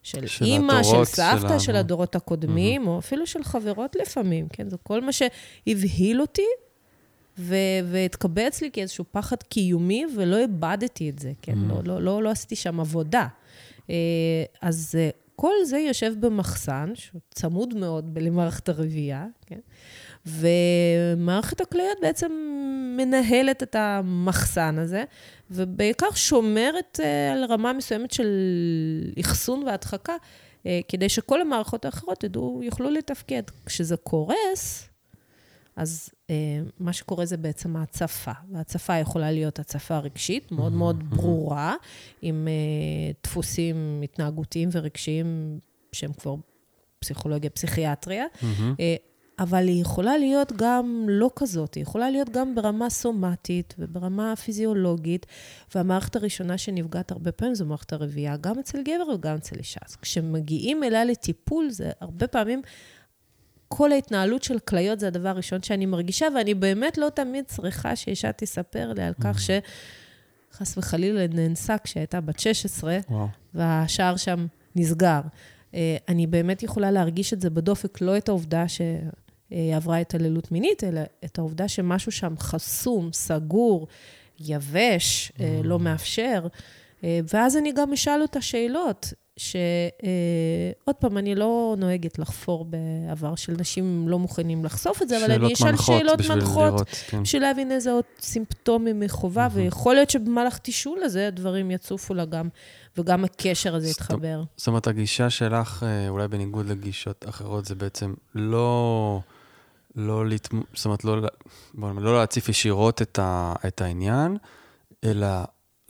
[0.04, 1.60] של, של אימא, של סבתא, שלנו.
[1.60, 2.89] של הדורות הקודמים, mm-hmm.
[2.89, 4.69] או אפילו של חברות לפעמים, כן?
[4.69, 6.45] זה כל מה שהבהיל אותי
[7.38, 11.54] והתקבע אצלי כאיזשהו פחד קיומי, ולא איבדתי את זה, כן?
[11.54, 11.74] Mm-hmm.
[11.74, 13.28] לא, לא, לא, לא עשיתי שם עבודה.
[13.89, 19.60] אה, אז אה, כל זה יושב במחסן, שהוא צמוד מאוד למערכת הרבייה, כן?
[20.26, 22.32] ומערכת הכליות בעצם
[22.98, 25.04] מנהלת את המחסן הזה,
[25.52, 28.30] ובעיקר שומרת אה, על רמה מסוימת של
[29.20, 30.15] אחסון והדחקה,
[30.88, 33.41] כדי שכל המערכות האחרות ידעו, יוכלו לתפקד.
[33.65, 34.89] כשזה קורס,
[35.75, 36.36] אז אה,
[36.79, 41.75] מה שקורה זה בעצם ההצפה, וההצפה יכולה להיות הצפה רגשית, מאוד מאוד ברורה,
[42.21, 45.60] עם אה, דפוסים התנהגותיים ורגשיים
[45.91, 46.36] שהם כבר
[46.99, 48.25] פסיכולוגיה, פסיכיאטריה,
[48.79, 48.95] אה,
[49.39, 55.25] אבל היא יכולה להיות גם לא כזאת, היא יכולה להיות גם ברמה סומטית וברמה פיזיולוגית,
[55.75, 59.79] והמערכת הראשונה שנפגעת הרבה פעמים זו מערכת הרבייה, גם אצל גבר וגם אצל אישה.
[59.86, 62.62] אז כשמגיעים אליה לטיפול, זה הרבה פעמים
[63.73, 68.31] כל ההתנהלות של כליות זה הדבר הראשון שאני מרגישה, ואני באמת לא תמיד צריכה שאישה
[68.31, 69.41] תספר לי על כך mm.
[70.51, 73.27] שחס וחלילה נאנסה כשהייתה בת 16, וואו.
[73.53, 75.21] והשער שם נסגר.
[75.75, 80.84] אה, אני באמת יכולה להרגיש את זה בדופק, לא את העובדה שהיא עברה התעללות מינית,
[80.84, 83.88] אלא את העובדה שמשהו שם חסום, סגור,
[84.39, 85.79] יבש, אה, לא mm.
[85.79, 86.47] מאפשר.
[87.03, 89.13] אה, ואז אני גם אשאל אותה שאלות.
[89.41, 95.32] שעוד פעם, אני לא נוהגת לחפור בעבר של נשים לא מוכנים לחשוף את זה, אבל
[95.32, 97.23] אני אשאל שאלות מנחות, כן.
[97.23, 102.49] בשביל להבין איזה עוד סימפטומים מחובה, ויכול להיות שבמהלך תישול הזה הדברים יצופו לה גם,
[102.97, 104.43] וגם הקשר הזה יתחבר.
[104.58, 109.19] זאת אומרת, הגישה שלך, אה, אולי בניגוד לגישות אחרות, זה בעצם לא...
[109.95, 110.62] לא להתמ...
[110.73, 111.21] זאת אומרת, לא,
[111.77, 113.54] לא להציף ישירות את, ה...
[113.67, 114.38] את העניין,
[115.04, 115.27] אלא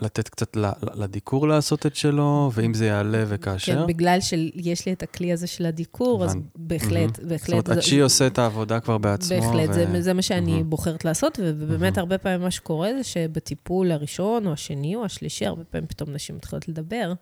[0.02, 0.58] לתת קצת
[0.94, 3.76] לדיקור לעשות את שלו, ואם זה יעלה וכאשר.
[3.82, 7.56] כן, בגלל שיש לי את הכלי הזה של הדיקור, אז בהחלט, בהחלט.
[7.56, 9.42] זאת אומרת, שהיא עושה את העבודה כבר בעצמו.
[9.42, 14.54] בהחלט, זה מה שאני בוחרת לעשות, ובאמת הרבה פעמים מה שקורה זה שבטיפול הראשון, או
[14.54, 17.14] השני, או השלישי, הרבה פעמים פתאום נשים מתחילות לדבר.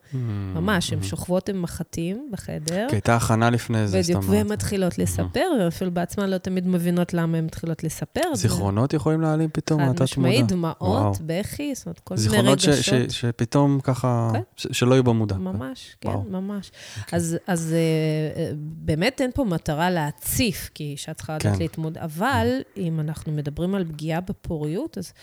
[0.56, 2.88] ממש, הן שוכבות עם מחטים בחדר.
[2.90, 4.24] כי הייתה הכנה לפני זה, זאת אומרת.
[4.24, 8.22] בדיוק, והן מתחילות לספר, ואפילו בעצמן לא תמיד מבינות למה הן מתחילות לספר.
[8.34, 12.69] זיכרונות יכולים להעלים פתאום, חד משמעית, דמעות, בכי, זאת אומרת, כל מיני רגשות.
[12.74, 14.42] ש, ש, שפתאום ככה, כן.
[14.56, 15.36] ש, שלא יהיו במודע.
[15.36, 16.24] ממש, כן, וואו.
[16.24, 16.70] ממש.
[16.70, 17.00] Okay.
[17.02, 17.18] אוקיי.
[17.18, 21.60] אז, אז uh, באמת אין פה מטרה להציף, כי אישה צריכה לדעת כן.
[21.60, 25.14] להתמודד, אבל אם אנחנו מדברים על פגיעה בפוריות, אז...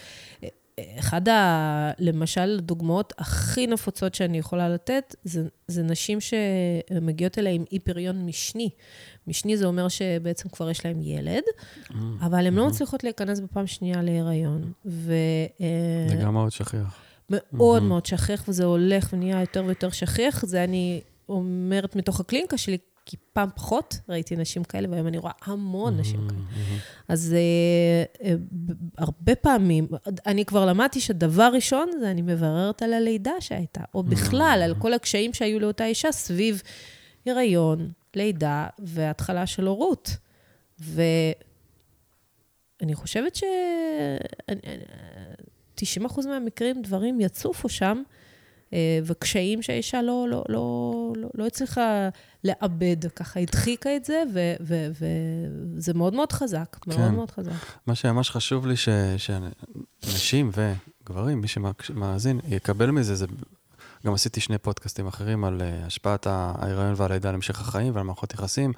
[0.41, 0.47] Uh,
[0.99, 7.65] אחד, ה, למשל, הדוגמאות הכי נפוצות שאני יכולה לתת, זה, זה נשים שמגיעות אליי עם
[7.73, 8.71] אי פריון משני.
[9.27, 11.43] משני זה אומר שבעצם כבר יש להם ילד,
[11.89, 14.73] mm, אבל הן לא מצליחות להיכנס בפעם שנייה להיריון.
[14.87, 15.13] ו,
[16.09, 17.06] זה גם מאוד שכיח.
[17.31, 20.45] מאוד מאוד שכיח, וזה הולך ונהיה יותר ויותר שכיח.
[20.45, 25.33] זה אני אומרת מתוך הקליניקה שלי, כי פעם פחות ראיתי נשים כאלה, והיום אני רואה
[25.45, 26.41] המון נשים כאלה.
[27.09, 28.27] אז uh, uh,
[28.99, 29.89] הרבה פעמים,
[30.27, 34.93] אני כבר למדתי שדבר ראשון זה אני מבררת על הלידה שהייתה, או בכלל, על כל
[34.93, 36.63] הקשיים שהיו לאותה אישה סביב
[37.27, 40.17] הריון, לידה והתחלה של הורות.
[40.79, 41.35] ואני
[42.95, 43.45] חושבת ש...
[45.81, 48.03] 90% מהמקרים דברים יצופו שם,
[48.73, 52.09] אה, וקשיים שהאישה לא, לא, לא, לא, לא הצליחה
[52.45, 54.23] לאבד, ככה הדחיקה את זה,
[54.61, 57.15] וזה מאוד מאוד חזק, מאוד כן.
[57.15, 57.53] מאוד חזק.
[57.87, 58.75] מה שממש חשוב לי,
[59.17, 61.49] שנשים וגברים, מי
[61.83, 63.27] שמאזין, יקבל מזה, זה...
[64.07, 68.35] גם עשיתי שני פודקאסטים אחרים על uh, השפעת ההיריון והלידה על המשך החיים ועל מערכות
[68.35, 68.73] יחסים.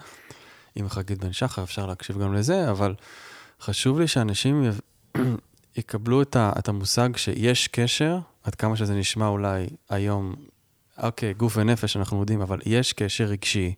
[0.75, 2.95] עם חגית בן שחר, אפשר להקשיב גם לזה, אבל
[3.61, 4.71] חשוב לי שאנשים
[5.77, 10.35] יקבלו את, ה, את המושג שיש קשר, עד כמה שזה נשמע אולי היום,
[11.03, 13.75] אוקיי, גוף ונפש אנחנו יודעים, אבל יש קשר רגשי,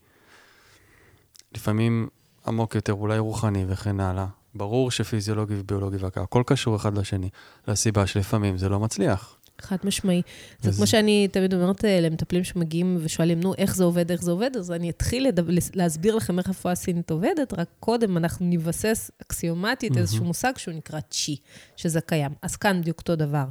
[1.55, 2.09] לפעמים
[2.47, 4.27] עמוק יותר, אולי רוחני וכן הלאה.
[4.55, 7.29] ברור שפיזיולוגי וביולוגי והכל, הכל קשור אחד לשני,
[7.69, 9.37] לסיבה שלפעמים זה לא מצליח.
[9.61, 10.23] חד משמעי.
[10.61, 14.31] זה כמו שאני תמיד אומרת אה, למטפלים שמגיעים ושואלים, נו, איך זה עובד, איך זה
[14.31, 19.11] עובד, אז אני אתחיל לדבר, להסביר לכם איך רפואה סינית עובדת, רק קודם אנחנו נבסס
[19.23, 21.37] אקסיומטית איזשהו מושג שהוא נקרא צ'י,
[21.77, 22.31] שזה קיים.
[22.43, 23.45] אז כאן בדיוק אותו דבר.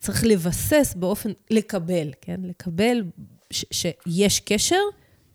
[0.00, 2.40] צריך לבסס באופן, לקבל, כן?
[2.44, 3.02] לקבל
[3.50, 4.80] ש- שיש קשר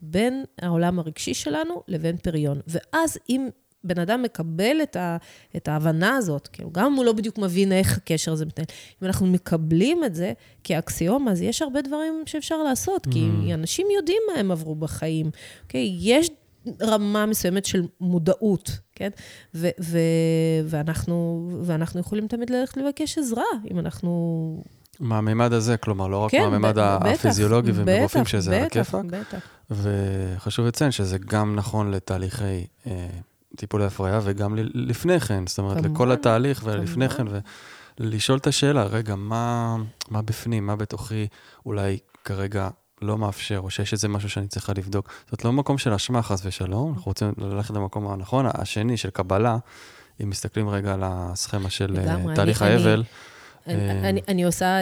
[0.01, 2.59] בין העולם הרגשי שלנו לבין פריון.
[2.67, 3.47] ואז אם
[3.87, 5.17] בן אדם מקבל את, ה,
[5.55, 8.65] את ההבנה הזאת, כאילו, גם אם הוא לא בדיוק מבין איך הקשר הזה מתנהל,
[9.01, 13.11] אם אנחנו מקבלים את זה כאקסיומה, אז יש הרבה דברים שאפשר לעשות, mm.
[13.11, 15.29] כי אנשים יודעים מה הם עברו בחיים,
[15.63, 15.97] אוקיי?
[15.99, 16.29] יש
[16.81, 19.09] רמה מסוימת של מודעות, כן?
[19.55, 19.99] ו- ו-
[20.65, 24.63] ואנחנו, ואנחנו יכולים תמיד ללכת לבקש עזרה, אם אנחנו...
[24.99, 29.05] מהמימד הזה, כלומר, לא רק כן, מהמימד הפיזיולוגי ומרופאים שזה על הכיפאק.
[29.05, 29.35] בטח,
[29.69, 29.83] בטח.
[30.35, 33.07] וחשוב לציין שזה גם נכון לתהליכי אה,
[33.57, 37.25] טיפולי הפריה, וגם לפני כן, זאת אומרת, לכל התהליך ולפני כן,
[37.99, 39.75] ולשאול את השאלה, רגע, מה,
[40.09, 41.27] מה בפנים, מה בתוכי
[41.65, 42.69] אולי כרגע
[43.01, 45.09] לא מאפשר, או שיש איזה משהו שאני צריכה לבדוק.
[45.31, 49.57] זאת לא מקום של אשמה, חס ושלום, אנחנו רוצים ללכת למקום הנכון, השני, של קבלה,
[50.23, 52.93] אם מסתכלים רגע על הסכמה של לגמרי, תהליך האבל.
[52.93, 53.03] אני...
[53.67, 54.77] אני, אני, אני עושה,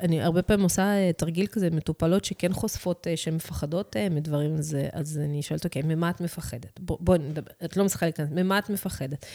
[0.00, 4.56] אני הרבה פעמים עושה אה, תרגיל כזה, מטופלות שכן חושפות אה, שהן מפחדות אה, מדברים,
[4.56, 6.80] אז, אז אני שואלת, אוקיי, ממה את מפחדת?
[6.80, 9.26] בואי בוא נדבר, את לא מצליחה להיכנס, ממה את מפחדת?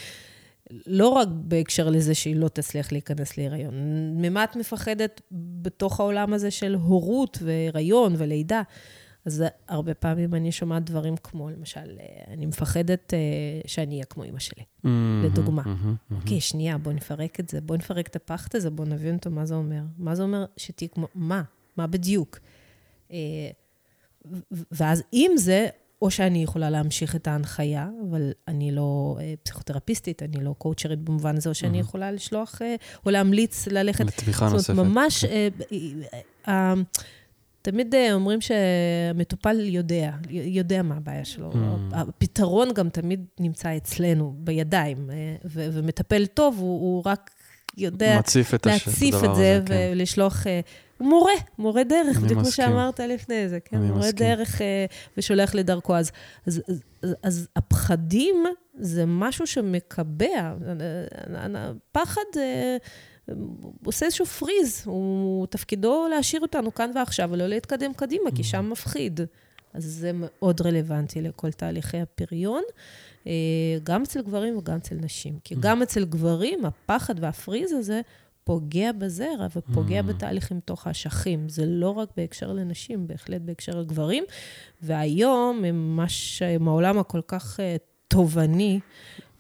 [0.88, 3.74] לא רק בהקשר לזה שהיא לא תצליח להיכנס להיריון,
[4.22, 8.62] ממה את מפחדת בתוך העולם הזה של הורות והיריון ולידה?
[9.30, 14.24] אז הרבה פעמים אני שומעת דברים כמו, למשל, אה, אני מפחדת uh, שאני אהיה כמו
[14.24, 14.90] אימא שלי, mm-hmm,
[15.24, 15.64] לדוגמה.
[15.64, 16.42] Mm-hmm, אוקיי.
[16.42, 19.56] שנייה, בוא נפרק את זה, בוא נפרק את הפחד הזה, בוא נבין אותו, מה זה
[19.56, 19.82] אומר.
[19.98, 21.42] מה זה אומר שתהיי כמו, מה?
[21.78, 22.40] מה בדיוק?
[23.10, 23.14] Uh,
[24.72, 25.68] ואז עם זה,
[26.02, 31.50] או שאני יכולה להמשיך את ההנחיה, אבל אני לא פסיכותרפיסטית, אני לא קואוצ'רית במובן הזה,
[31.50, 31.82] או שאני mm-hmm.
[31.82, 32.62] יכולה לשלוח,
[33.06, 34.06] או להמליץ ללכת...
[34.06, 34.60] לתמיכה נוספת.
[34.60, 35.26] זאת אומרת, ממש...
[35.26, 35.28] Uh,
[36.46, 36.50] uh, uh,
[37.62, 41.52] תמיד אה, אומרים שהמטופל יודע, יודע מה הבעיה שלו.
[41.52, 41.96] Mm.
[41.96, 47.32] הפתרון גם תמיד נמצא אצלנו, בידיים, אה, ו- ומטפל טוב, הוא, הוא רק
[47.78, 49.24] יודע מציף את להציף הש...
[49.24, 49.90] את זה, כן.
[49.92, 50.48] ולשלוח...
[50.48, 50.60] אה,
[50.98, 53.78] הוא מורה, מורה דרך, בדיוק כמו שאמרת לפני זה, כן?
[53.78, 54.16] מורה מסכים.
[54.16, 54.62] דרך
[55.18, 55.96] ושולח לדרכו.
[55.96, 56.12] אז,
[56.48, 56.62] אז,
[57.02, 58.36] אז, אז הפחדים
[58.80, 60.54] זה משהו שמקבע.
[61.92, 62.22] פחד...
[63.86, 69.20] עושה איזשהו פריז, הוא תפקידו להשאיר אותנו כאן ועכשיו ולא להתקדם קדימה, כי שם מפחיד.
[69.74, 72.64] אז זה מאוד רלוונטי לכל תהליכי הפריון,
[73.28, 73.32] אה,
[73.84, 75.40] גם אצל גברים וגם אצל נשים.
[75.44, 78.02] כי גם אצל גברים, הפחד והפריז הזה
[78.44, 81.50] פוגע בזרע ופוגע בתהליכים תוך האשכים.
[81.50, 84.24] זה לא רק בהקשר לנשים, בהחלט בהקשר לגברים.
[84.82, 87.76] והיום, עם העולם הכל כך אה,
[88.08, 88.80] תובעני,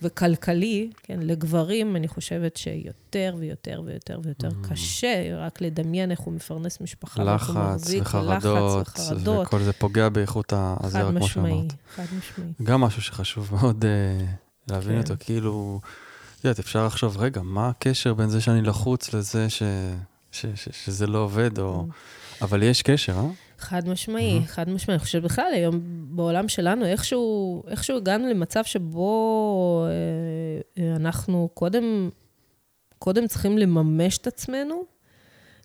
[0.01, 4.69] וכלכלי, כן, לגברים, אני חושבת שיותר ויותר ויותר ויותר mm.
[4.69, 9.47] קשה רק לדמיין איך הוא מפרנס משפחה, לחץ, מחזיק, וחרדות, לחץ וחרדות.
[9.47, 11.49] וכל זה פוגע באיכות הזרע, כמו שאמרת.
[11.49, 12.51] חד משמעי, חד משמעי.
[12.63, 15.01] גם משהו שחשוב מאוד uh, להבין כן.
[15.01, 15.79] אותו, כאילו,
[16.39, 19.63] את יודעת, אפשר לחשוב, רגע, מה הקשר בין זה שאני לחוץ לזה ש,
[20.31, 21.85] ש, ש, שזה לא עובד, או...
[21.89, 21.93] Mm.
[22.41, 23.29] אבל יש קשר, אה?
[23.59, 24.47] חד משמעי, mm-hmm.
[24.47, 24.95] חד משמעי.
[24.95, 25.81] אני חושבת בכלל, היום
[26.15, 32.09] בעולם שלנו, איכשהו, איכשהו הגענו למצב שבו אה, אה אנחנו קודם,
[32.99, 34.83] קודם צריכים לממש את עצמנו,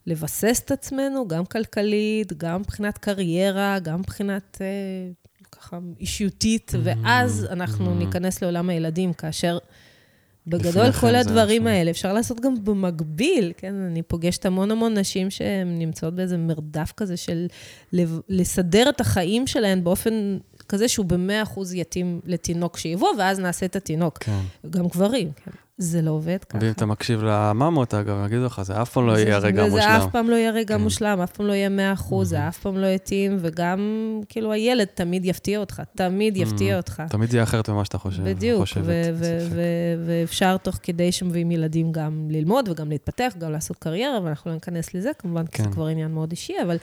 [0.07, 4.67] לבסס את עצמנו, גם כלכלית, גם מבחינת קריירה, גם מבחינת אה,
[5.53, 6.73] ככה אישיותית.
[6.83, 7.95] ואז אנחנו.
[7.95, 9.59] ניכנס לעולם הילדים, כאשר
[10.47, 13.75] בגדול כל הדברים האלה אפשר לעשות גם במקביל, כן?
[13.75, 17.47] אני פוגשת המון המון נשים שהן נמצאות באיזה מרדף כזה של
[18.29, 23.77] לסדר את החיים שלהן באופן כזה שהוא במאה אחוז יתאים לתינוק שיבוא, ואז נעשה את
[23.77, 24.19] התינוק.
[24.19, 24.41] כן.
[24.71, 25.51] גם גברים, כן.
[25.79, 26.59] זה לא עובד ככה.
[26.61, 29.81] ואם אתה מקשיב לממות, אגב, יגידו לך, זה אף פעם לא יהיה רגע מושלם.
[29.81, 30.77] זה אף פעם לא יהיה רגע.
[30.77, 33.81] מושלם, אף פעם לא יהיה מאה אחוז, זה אף פעם לא יתאים, וגם,
[34.29, 37.03] כאילו, הילד תמיד יפתיע אותך, תמיד יפתיע אותך.
[37.09, 38.25] תמיד יהיה אחרת ממה שאתה חושב.
[38.25, 38.65] בדיוק,
[40.07, 44.95] ואפשר תוך כדי שמביאים ילדים גם ללמוד וגם להתפתח, גם לעשות קריירה, ואנחנו לא ניכנס
[44.95, 45.75] לזה, כמובן, כי זה כן.
[45.75, 46.77] כבר עניין מאוד אישי, אבל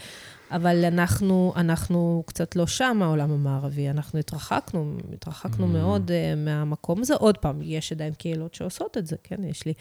[0.52, 3.90] אבל אנחנו, אנחנו קצת לא שם, העולם המערבי.
[3.90, 5.70] אנחנו התרחקנו, התרחקנו mm.
[5.70, 7.16] מאוד uh, מהמקום הזה.
[7.16, 9.44] עוד פעם, יש עדיין קהילות שעושות את זה, כן?
[9.44, 9.74] יש לי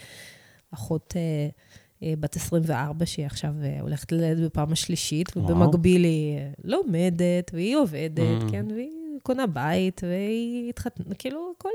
[0.74, 7.50] אחות uh, uh, בת 24, שהיא עכשיו uh, הולכת ללדת בפעם השלישית, ובמקביל היא לומדת,
[7.54, 8.50] והיא עובדת, mm.
[8.50, 8.66] כן?
[8.74, 11.68] והיא קונה בית, והיא התחתנה, כאילו, הכל...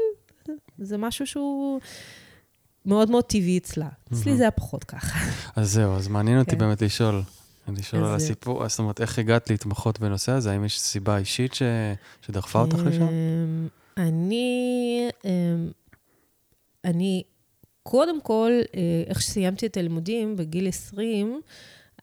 [0.78, 1.80] זה משהו שהוא...
[2.86, 3.90] מאוד מאוד טבעי אצלה.
[4.14, 4.36] אצלי mm-hmm.
[4.36, 5.20] זה היה פחות ככה.
[5.56, 6.58] אז זהו, אז מעניין אותי כן.
[6.58, 7.22] באמת לשאול,
[7.68, 10.52] אני שואל על הסיפור, זאת אומרת, איך הגעת להתמחות בנושא הזה?
[10.52, 11.62] האם יש סיבה אישית ש...
[12.22, 13.02] שדחפה אותך לשם?
[13.02, 15.72] אמ, אני, אמ,
[16.86, 17.24] אני,
[17.84, 21.42] קודם כל, אה, איך שסיימתי את הלימודים בגיל 20,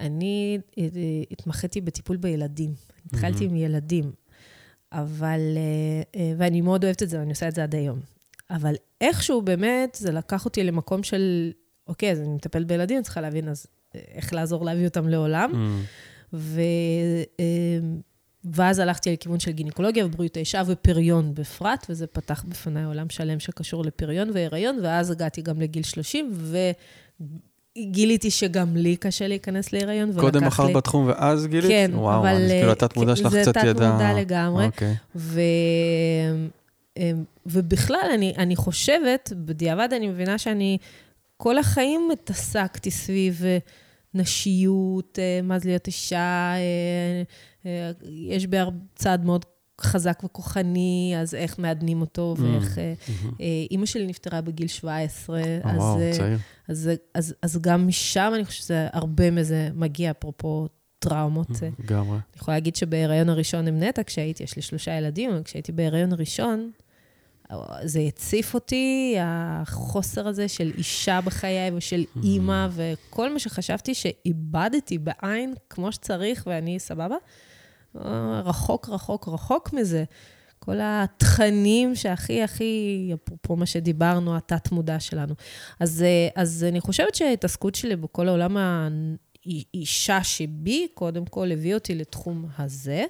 [0.01, 0.85] אני אה,
[1.31, 2.75] התמחיתי בטיפול בילדים.
[3.07, 4.13] התחלתי עם ילדים.
[4.93, 5.41] אבל,
[6.17, 8.01] אה, ואני מאוד אוהבת את זה, ואני עושה את זה עד היום.
[8.51, 11.53] אבל איכשהו באמת, זה לקח אותי למקום של,
[11.87, 13.67] אוקיי, אז אני מטפלת בילדים, אני צריכה להבין, אז
[14.15, 15.51] איך לעזור להביא אותם לעולם.
[15.53, 15.87] Mm.
[16.33, 16.61] ו,
[17.39, 18.01] אמ,
[18.45, 23.85] ואז הלכתי לכיוון של גינקולוגיה ובריאות האישה ופריון בפרט, וזה פתח בפניי עולם שלם שקשור
[23.85, 26.33] לפריון והיריון, ואז הגעתי גם לגיל 30,
[27.77, 30.75] וגיליתי שגם לי קשה להיכנס להיריון, קודם בחרת לי...
[30.75, 31.71] בתחום ואז גילית?
[31.71, 32.37] כן, וואו, אבל...
[32.37, 33.67] וואו, כאילו התת-מודע שלך קצת ידע...
[33.67, 34.67] זה תת-מודע לגמרי.
[34.67, 34.95] אוקיי.
[35.17, 35.41] ו...
[36.97, 40.79] אמ, ובכלל, אני, אני חושבת, בדיעבד אני מבינה שאני
[41.37, 43.59] כל החיים התעסקתי סביב אה,
[44.15, 46.55] נשיות, אה, מה זה להיות אישה,
[47.65, 48.57] אה, יש בי
[48.95, 49.45] צעד מאוד
[49.81, 52.79] חזק וכוחני, אז איך מעדנים אותו, mm, ואיך...
[52.79, 53.43] Mm-hmm.
[53.71, 56.39] אימא שלי נפטרה בגיל 17, אז, וואו, צעיר.
[56.69, 61.49] אז, אז, אז גם משם אני חושבת שזה הרבה מזה מגיע, אפרופו טראומות.
[61.79, 62.17] לגמרי.
[62.17, 66.71] אני יכולה להגיד שבהיריון הראשון עם נטע, כשהייתי, יש לי שלושה ילדים, כשהייתי בהיריון הראשון,
[67.83, 72.25] זה הציף אותי, החוסר הזה של אישה בחיי ושל mm-hmm.
[72.25, 77.17] אימא, וכל מה שחשבתי שאיבדתי בעין כמו שצריך, ואני סבבה,
[78.45, 80.05] רחוק, רחוק, רחוק מזה.
[80.59, 85.35] כל התכנים שהכי, הכי, אפרופו מה שדיברנו, התת-מודע שלנו.
[85.81, 92.47] אז, אז אני חושבת שההתעסקות שלי בכל העולם האישה שבי, קודם כל הביא אותי לתחום
[92.59, 93.05] הזה.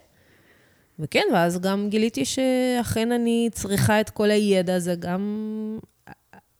[1.02, 5.78] וכן, ואז גם גיליתי שאכן אני צריכה את כל הידע הזה גם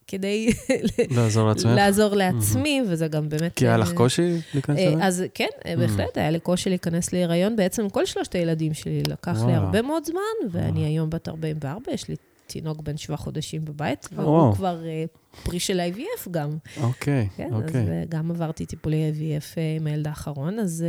[0.06, 0.52] כדי...
[1.16, 1.70] לעזור לעצמך?
[1.76, 2.82] לעזור לעצמי.
[2.88, 3.54] וזה גם באמת...
[3.54, 5.06] כי היה לך אה, קושי להיכנס אה, אליי?
[5.06, 5.48] אז כן.
[5.78, 7.56] בהחלט, היה לי קושי להיכנס להיריון.
[7.56, 9.44] בעצם כל שלושת הילדים שלי לקח.
[9.46, 10.84] לי הרבה מאוד זמן, ואני.
[10.84, 14.54] היום בת 44, יש לי תינוק בן שבעה חודשים בבית, והוא.
[14.54, 16.50] כבר uh, פרי של IVF גם.
[16.82, 17.80] אוקיי, כן, אוקיי.
[17.80, 20.84] אז גם עברתי טיפולי IVF עם הילד האחרון, אז...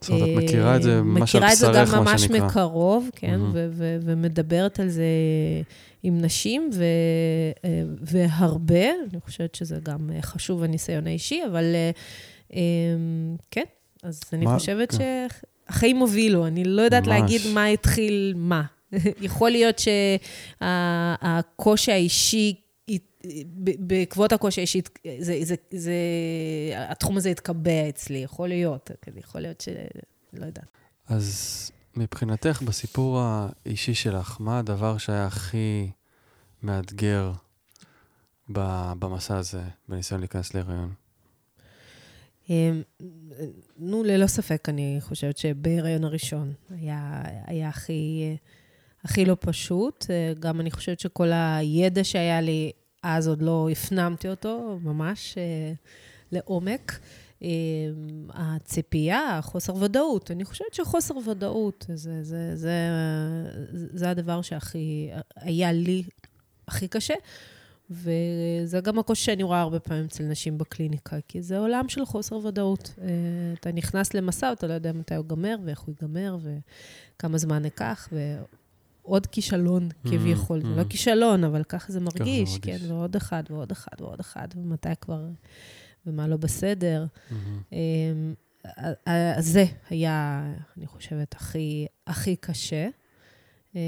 [0.00, 1.70] זאת אומרת, את מכירה את זה ממש על בשרך, מה שנקרא.
[1.70, 3.52] מכירה את זה גם ממש מקרוב, כן, mm-hmm.
[3.52, 5.04] ו- ו- ומדברת על זה
[6.02, 6.84] עם נשים, ו-
[7.64, 11.64] אה, והרבה, אני חושבת שזה גם חשוב הניסיון האישי, אבל
[12.54, 12.60] אה,
[13.50, 13.64] כן,
[14.02, 14.54] אז אני מה?
[14.58, 15.26] חושבת כן.
[15.68, 17.20] שהחיים הובילו, אני לא יודעת ממש.
[17.20, 18.62] להגיד מה התחיל מה.
[19.20, 19.80] יכול להיות
[20.60, 22.54] שהקושי האישי
[23.78, 24.80] בעקבות הקושי האישי,
[25.18, 25.92] זה, זה, זה,
[26.76, 29.68] התחום הזה התקבע אצלי, יכול להיות, יכול להיות ש...
[30.32, 30.68] לא יודעת.
[31.06, 35.90] אז מבחינתך, בסיפור האישי שלך, מה הדבר שהיה הכי
[36.62, 37.32] מאתגר
[38.48, 40.92] במסע הזה, בניסיון להיכנס להיריון?
[42.50, 42.82] אמ,
[43.78, 48.36] נו, ללא ספק, אני חושבת שבהיריון הראשון היה, היה הכי,
[49.04, 50.06] הכי לא פשוט.
[50.40, 52.72] גם אני חושבת שכל הידע שהיה לי
[53.02, 55.72] אז עוד לא הפנמתי אותו ממש אה,
[56.32, 56.98] לעומק.
[57.42, 57.48] אה,
[58.30, 60.30] הציפייה, חוסר ודאות.
[60.30, 62.90] אני חושבת שחוסר ודאות, זה, זה, זה,
[63.72, 66.02] זה הדבר שהכי, היה לי
[66.68, 67.14] הכי קשה.
[67.90, 72.36] וזה גם הקושי שאני רואה הרבה פעמים אצל נשים בקליניקה, כי זה עולם של חוסר
[72.36, 72.94] ודאות.
[73.00, 73.08] אה,
[73.60, 76.38] אתה נכנס למסע, אתה לא יודע מתי הוא ייגמר, ואיך הוא ייגמר,
[77.16, 78.08] וכמה זמן ייקח,
[79.08, 80.60] עוד כישלון כביכול.
[80.62, 82.58] זה לא כישלון, אבל ככה זה מרגיש, מרגיש.
[82.82, 85.20] כן, ועוד אחד ועוד אחד ועוד אחד, ומתי כבר,
[86.06, 87.06] ומה לא בסדר.
[87.72, 88.34] אמ,
[88.64, 90.42] ה- ה- זה היה,
[90.76, 92.88] אני חושבת, הכי, הכי קשה.
[93.76, 93.80] אה,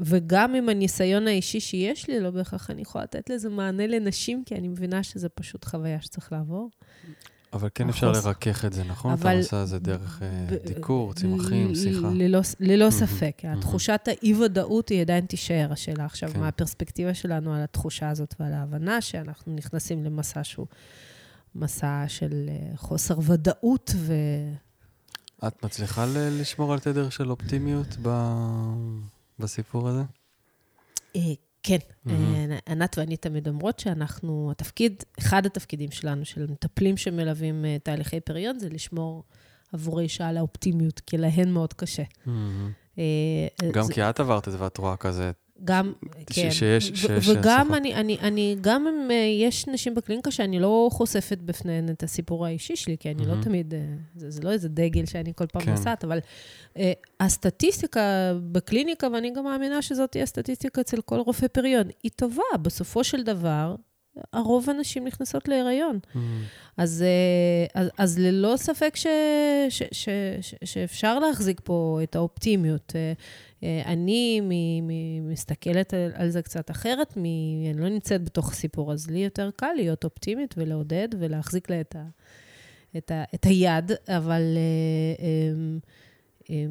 [0.00, 4.54] וגם עם הניסיון האישי שיש לי, לא בהכרח אני יכולה לתת לזה מענה לנשים, כי
[4.54, 6.70] אני מבינה שזה פשוט חוויה שצריך לעבור.
[7.52, 9.14] אבל כן אפשר לרכך את זה, נכון?
[9.14, 12.08] את הנושא הזה דרך אה, דיקור, צמחים, שיחה.
[12.60, 13.42] ללא, ספק.
[13.60, 15.68] תחושת האי-ודאות היא עדיין תישאר.
[15.72, 16.40] השאלה עכשיו, כן.
[16.40, 20.66] מה הפרספקטיבה שלנו על התחושה הזאת ועל ההבנה שאנחנו נכנסים למסע שהוא
[21.54, 24.14] מסע של אה, חוסר ודאות ו...
[25.46, 27.96] את מצליחה לשמור על תדר של אופטימיות
[29.38, 30.02] בסיפור הזה?
[31.62, 31.78] כן.
[32.08, 32.14] אה,
[32.68, 38.58] ענת ואני תמיד אומרות שאנחנו, התפקיד, אחד התפקידים שלנו, של מטפלים שמלווים אה, תהליכי פריון,
[38.58, 39.24] זה לשמור
[39.72, 42.02] עבור האישה על האופטימיות, כי להן מאוד קשה.
[42.98, 43.04] אה,
[43.72, 45.30] גם זה- כי את עברת את זה ואת רואה כזה,
[45.64, 45.92] גם,
[46.26, 46.50] כן.
[46.50, 46.58] שיש-
[46.94, 47.74] שיש וגם.
[47.74, 52.46] אני, אני, אני, גם אם אה, יש נשים בקליניקה שאני לא חושפת בפניהן את הסיפור
[52.46, 53.42] האישי שלי, כי אני לא מהמם.
[53.42, 53.80] תמיד, אה,
[54.16, 55.70] זה, זה לא איזה דגל שאני כל פעם כן.
[55.70, 56.18] נוסעת, אבל
[56.76, 58.00] אה, הסטטיסטיקה
[58.52, 62.42] בקליניקה, ואני גם מאמינה שזאת תהיה הסטטיסטיקה אצל כל רופא פריון, היא טובה.
[62.62, 63.74] בסופו של דבר,
[64.32, 65.98] הרוב הנשים נכנסות להיריון.
[66.14, 66.42] מהמם.
[66.76, 69.06] אז, אה, אז, אז ללא ספק ש,
[69.68, 70.08] ש, ש,
[70.40, 72.92] ש, שאפשר להחזיק פה את האופטימיות.
[72.96, 73.12] אה,
[73.62, 74.48] אה, אני מ,
[74.86, 77.24] מ, מסתכלת על, על זה קצת אחרת, מ,
[77.70, 81.96] אני לא נמצאת בתוך הסיפור, אז לי יותר קל להיות אופטימית ולעודד ולהחזיק לה את,
[81.96, 82.04] ה,
[82.96, 85.52] את, ה, את היד, אבל אה, אה,
[86.50, 86.66] אה,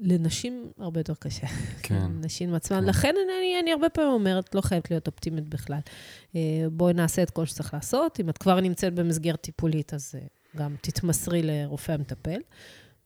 [0.00, 1.46] לנשים הרבה יותר קשה.
[1.82, 2.06] כן.
[2.20, 2.80] נשים עצמן.
[2.80, 2.84] כן.
[2.84, 5.80] לכן אני, אני הרבה פעמים אומרת, לא חייבת להיות אופטימית בכלל.
[6.36, 6.40] אה,
[6.72, 8.20] בואי נעשה את כל שצריך לעשות.
[8.20, 10.26] אם את כבר נמצאת במסגרת טיפולית, אז אה,
[10.56, 12.40] גם תתמסרי לרופא המטפל,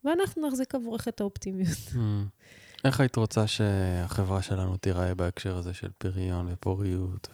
[0.05, 1.78] ואנחנו נחזיק עבורך את האופטימיות.
[1.95, 2.26] מהמם.
[2.84, 7.28] איך היית רוצה שהחברה שלנו תיראה בהקשר הזה של פריון ופוריות?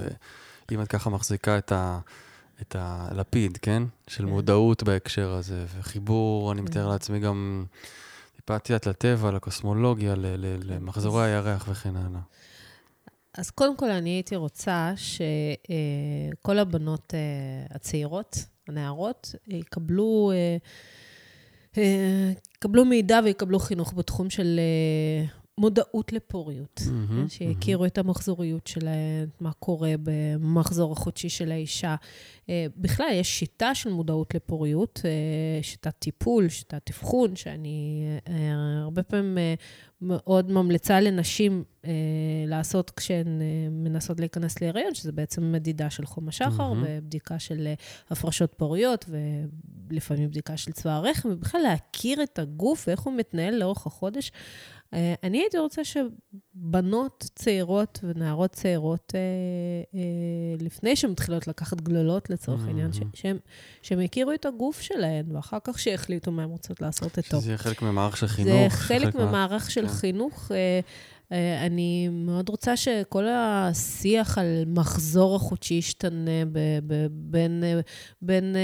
[0.71, 1.99] ואם את ככה מחזיקה את, ה,
[2.61, 3.83] את הלפיד, כן?
[4.09, 4.29] של כן.
[4.29, 6.89] מודעות בהקשר הזה, וחיבור, אני מתאר כן.
[6.89, 7.65] לעצמי גם
[8.55, 12.21] יודעת, לטבע, לקוסמולוגיה, ל- למחזורי הירח וכן הלאה.
[13.39, 17.21] אז קודם כל, אני הייתי רוצה שכל הבנות אה,
[17.77, 18.37] הצעירות,
[18.69, 20.57] הנערות, יקבלו, אה,
[21.79, 25.27] אה, יקבלו מידע ויקבלו חינוך בתחום של אה,
[25.59, 26.81] מודעות לפוריות.
[26.87, 31.97] מהמם, כן, שיכירו את המחזוריות שלהם, מה קורה במחזור החודשי של האישה.
[32.49, 38.35] אה, בכלל, יש שיטה של מודעות לפוריות, אה, שיטת טיפול, שיטת אבחון, שאני אה,
[38.83, 39.39] הרבה פעמים
[40.01, 41.65] מאוד ממליצה לנשים
[42.47, 43.41] לעשות כשהן
[43.71, 46.85] מנסות להיכנס להיריון, שזה בעצם מדידה של חום השחר, מהמם.
[46.89, 47.69] ובדיקה של
[48.11, 49.05] הפרשות פוריות,
[49.91, 54.33] ולפעמים בדיקה של צבא הרחם, ובכלל להכיר את הגוף ואיך הוא מתנהל לאורך החודש.
[54.95, 59.21] אה, אני הייתי רוצה שבנות צעירות ונערות צעירות, אה,
[59.99, 60.01] אה,
[60.65, 63.39] לפני שהן מתחילות לקחת גלולות לצורך העניין, ש- מהמם.
[63.83, 67.41] שהן- יכירו את הגוף שלהן, ואחר כך שיחליטו מה הן רוצות לעשות איתו.
[67.41, 68.51] שזה יהיה חלק ממערך של חינוך.
[68.53, 69.93] זה חלק ממערך של כן.
[69.93, 70.51] חינוך.
[71.67, 76.45] אני מאוד רוצה שכל השיח על מחזור החודשי ישתנה
[77.11, 77.63] בין,
[78.23, 78.55] בין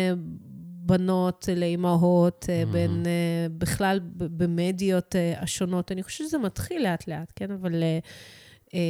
[0.87, 2.66] בנות לאימהות, אה, Mhm.
[2.66, 3.12] בין אה,
[3.59, 5.93] בכלל במדיות השונות.
[5.93, 7.51] אני חושבת שזה מתחיל לאט-לאט, כן?
[7.51, 7.99] אבל אה,
[8.74, 8.80] אה,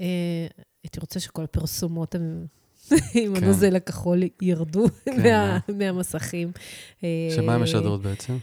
[0.00, 0.46] אה,
[0.84, 2.14] הייתי רוצה שכל הפרסומות.
[2.14, 2.46] עם
[3.34, 3.44] כן.
[3.44, 5.58] הנוזל הכחול ירדו כן, מה-.
[5.74, 6.52] מהמסכים.
[7.36, 8.36] שמה הן משדרות בעצם?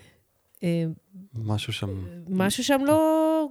[1.35, 1.89] משהו שם...
[2.29, 3.47] משהו שם לא...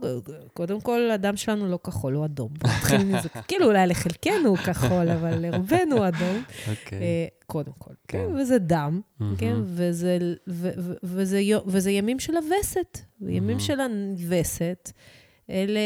[0.55, 2.53] קודם כל, הדם שלנו לא כחול, הוא אדום.
[3.48, 6.42] כאילו, אולי לחלקנו הוא כחול, אבל לרובנו אדום.
[6.70, 7.28] אוקיי.
[7.53, 7.94] קודם כל.
[8.09, 8.26] כן.
[8.40, 9.36] וזה דם, מהמם.
[9.36, 12.98] כן, וזה, ו, ו, וזה, יו- וזה ימים של הווסת.
[13.20, 13.61] ימים מהמם.
[13.61, 14.92] של הווסת.
[15.50, 15.80] אלה...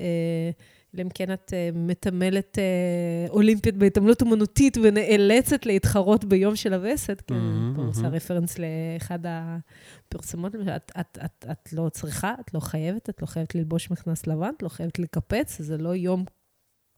[0.00, 0.50] אה,
[0.94, 7.22] אלא אם כן את אה, מתעמלת אה, אולימפית בהתעמלות אומנותית ונאלצת להתחרות ביום של הווסת,
[7.26, 8.08] כן, מהמם, פה עושה.
[8.08, 13.26] רפרנס לאחד הפרסומות, למשל, את, את, את, את לא צריכה, את לא חייבת, את לא
[13.26, 16.24] חייבת ללבוש מכנס לבן, את לא חייבת לקפץ, זה לא יום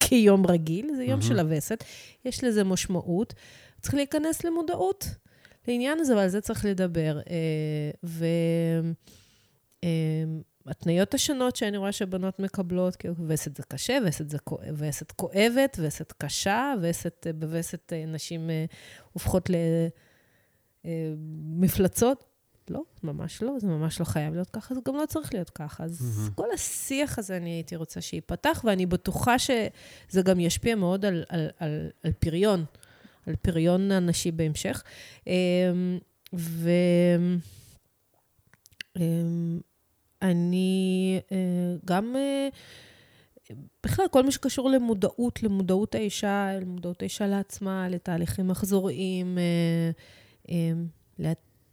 [0.01, 1.23] כיום רגיל, זה יום.
[1.23, 1.85] של הווסת,
[2.25, 3.35] יש לזה משמעות.
[3.85, 5.07] צריך להיכנס למודעות
[5.69, 7.19] לעניין הזה, ועל זה צריך לדבר.
[7.31, 8.27] אה, ו...
[9.85, 10.25] אה,
[11.15, 16.13] השונות שאני רואה שבנות מקבלות, כאילו וסת זה קשה, וסת, זה כואב, וסת כואבת, וסת
[16.13, 18.65] קשה, וסת, בווסת אה, נשים אה,
[19.13, 19.51] הופכות
[20.85, 22.25] למפלצות.
[22.71, 25.85] לא, ממש לא, זה ממש לא חייב להיות ככה, זה גם לא צריך להיות ככה.
[25.85, 26.31] אז מהמם.
[26.35, 31.49] כל השיח הזה, אני הייתי רוצה שייפתח, ואני בטוחה שזה גם ישפיע מאוד על, על,
[31.59, 32.65] על, על פריון,
[33.27, 34.83] על פריון הנשי בהמשך.
[35.27, 35.99] אמ,
[36.35, 36.71] ו...
[38.97, 39.61] אמ,
[40.23, 41.21] אני
[41.85, 42.17] גם...
[43.85, 49.39] בכלל, כל מה שקשור למודעות, למודעות האישה, למודעות האישה לעצמה, לתהליכים מחזוריים,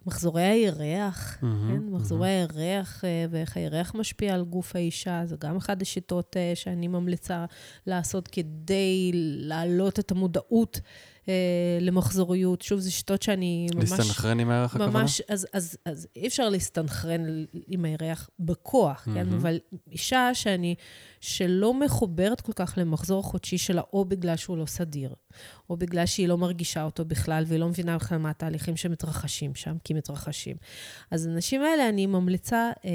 [0.05, 1.83] מחזורי הירח, mm-hmm, כן?
[1.91, 2.57] מחזורי mm-hmm.
[2.57, 7.45] הירח ואיך הירח משפיע על גוף האישה, זו גם אחת השיטות שאני ממליצה
[7.87, 10.79] לעשות כדי להעלות את המודעות
[11.29, 11.33] אה,
[11.81, 12.61] למחזוריות.
[12.61, 13.91] שוב, זה שיטות שאני ממש...
[13.91, 14.99] להסתנכרן עם הירח הכוונה?
[14.99, 19.13] ממש, אז, אז, אז אי אפשר להסתנכרן עם הירח בכוח, mm-hmm.
[19.13, 19.33] כן?
[19.33, 19.59] אבל
[19.91, 20.75] אישה שאני,
[21.21, 25.13] שלא מחוברת כל כך למחזור חודשי שלה, או בגלל שהוא לא סדיר,
[25.69, 29.77] או בגלל שהיא לא מרגישה אותו בכלל, והיא לא מבינה בכלל מה התהליכים שמתרחשים שם,
[29.83, 30.55] כי מתרחשים.
[31.11, 32.89] אז הנשים האלה, אני ממליצה אה,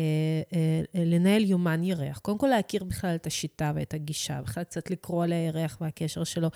[0.55, 2.19] אה, לנהל יומן ירח.
[2.19, 6.49] קודם כל להכיר בכלל את השיטה ואת הגישה, בכלל קצת לקרוא על הירח והקשר שלו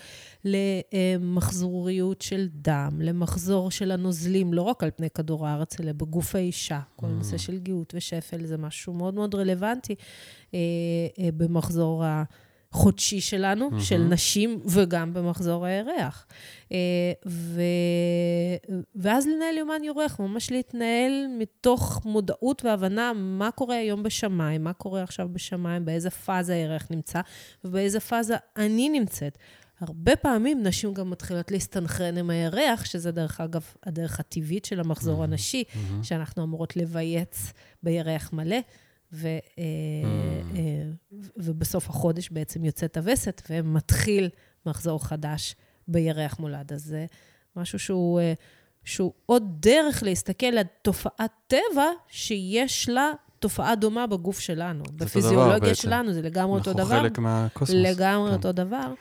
[0.45, 6.81] למחזוריות של דם, למחזור של הנוזלים, לא רק על פני כדור הארץ, אלא בגוף האישה.
[6.97, 7.11] כל mm.
[7.11, 9.95] נושא של גאות ושפל זה משהו מאוד מאוד רלוונטי
[10.55, 10.59] אה,
[11.19, 11.60] אה, במחזור
[12.05, 12.23] ה...
[12.73, 13.81] חודשי שלנו, mm-hmm.
[13.81, 16.27] של נשים, וגם במחזור הירח.
[16.73, 16.77] אה,
[17.27, 17.63] ו...
[18.95, 25.03] ואז לנהל יומן יורח, ממש להתנהל מתוך מודעות והבנה מה קורה היום בשמיים, מה קורה
[25.03, 27.21] עכשיו בשמיים, באיזה פאזה הירח נמצא,
[27.65, 29.39] ובאיזה פאזה אני נמצאת.
[29.81, 35.21] הרבה פעמים נשים גם מתחילות להסתנכרן עם הירח, שזה דרך אגב הדרך הטבעית של המחזור
[35.21, 35.25] mm-hmm.
[35.25, 36.03] הנשי, mm-hmm.
[36.05, 37.53] שאנחנו אמורות לבייץ
[37.83, 38.57] בירח מלא.
[39.13, 40.57] ו, אה, mm.
[40.57, 40.63] אה,
[41.37, 44.29] ובסוף החודש בעצם יוצאת הווסת ומתחיל
[44.67, 45.55] מחזור חדש
[45.89, 46.73] בירח מולד.
[46.73, 47.07] אז זה
[47.57, 48.33] משהו שהוא, אה,
[48.85, 54.85] שהוא עוד דרך להסתכל על תופעת טבע שיש לה תופעה דומה בגוף שלנו.
[54.97, 56.83] בפיזיולוגיה שלנו זה לגמרי אותו דבר.
[56.83, 57.79] אנחנו חלק מהקוסמוס.
[57.83, 58.37] לגמרי כן.
[58.37, 58.95] אותו דבר.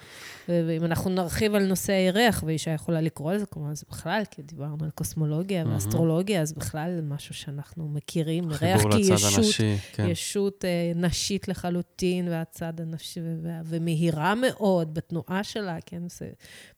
[0.50, 4.78] ואם אנחנו נרחיב על נושא הירח, ואישה יכולה לקרוא לזה, כמובן, זה בכלל, כי דיברנו
[4.84, 8.44] על קוסמולוגיה ואסטרולוגיה, אז בכלל זה משהו שאנחנו מכירים.
[8.44, 9.46] ירח כישות,
[9.94, 10.08] כן.
[10.08, 13.20] ישות אה, נשית לחלוטין, והצד הנשי,
[13.66, 16.04] ומהירה מאוד בתנועה שלה, כן,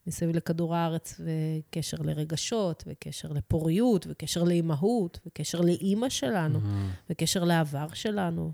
[0.07, 6.59] מסביב לכדור הארץ, וקשר לרגשות, וקשר לפוריות, וקשר לאימהות, וקשר לאימא שלנו,
[7.09, 8.51] וקשר לעבר שלנו.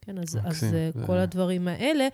[0.00, 2.08] כן, אז, אז אה, כל הדברים האלה,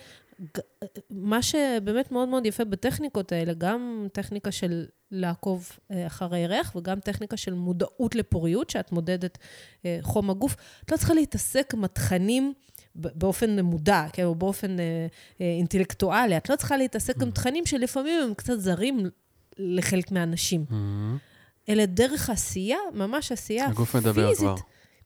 [1.11, 7.01] מה שבאמת מאוד מאוד יפה בטכניקות האלה, גם טכניקה של לעקוב אה, אחרי ריח וגם
[7.01, 9.39] טכניקה של מודעות לפוריות, שאת מודדת
[9.85, 10.57] אה, חום הגוף.
[10.85, 12.53] את לא צריכה להתעסק עם התכנים
[12.95, 15.07] באופן מודע, כן, או באופן אה,
[15.41, 16.37] אינטלקטואלי.
[16.37, 17.33] את לא צריכה להתעסק עם mm-hmm.
[17.33, 19.07] תכנים שלפעמים הם קצת זרים
[19.59, 20.65] לחלק מהאנשים.
[20.71, 20.73] Mm-hmm.
[21.69, 23.77] אלא דרך עשייה, ממש עשייה פיזית.
[23.79, 24.55] הגוף מדבר כבר.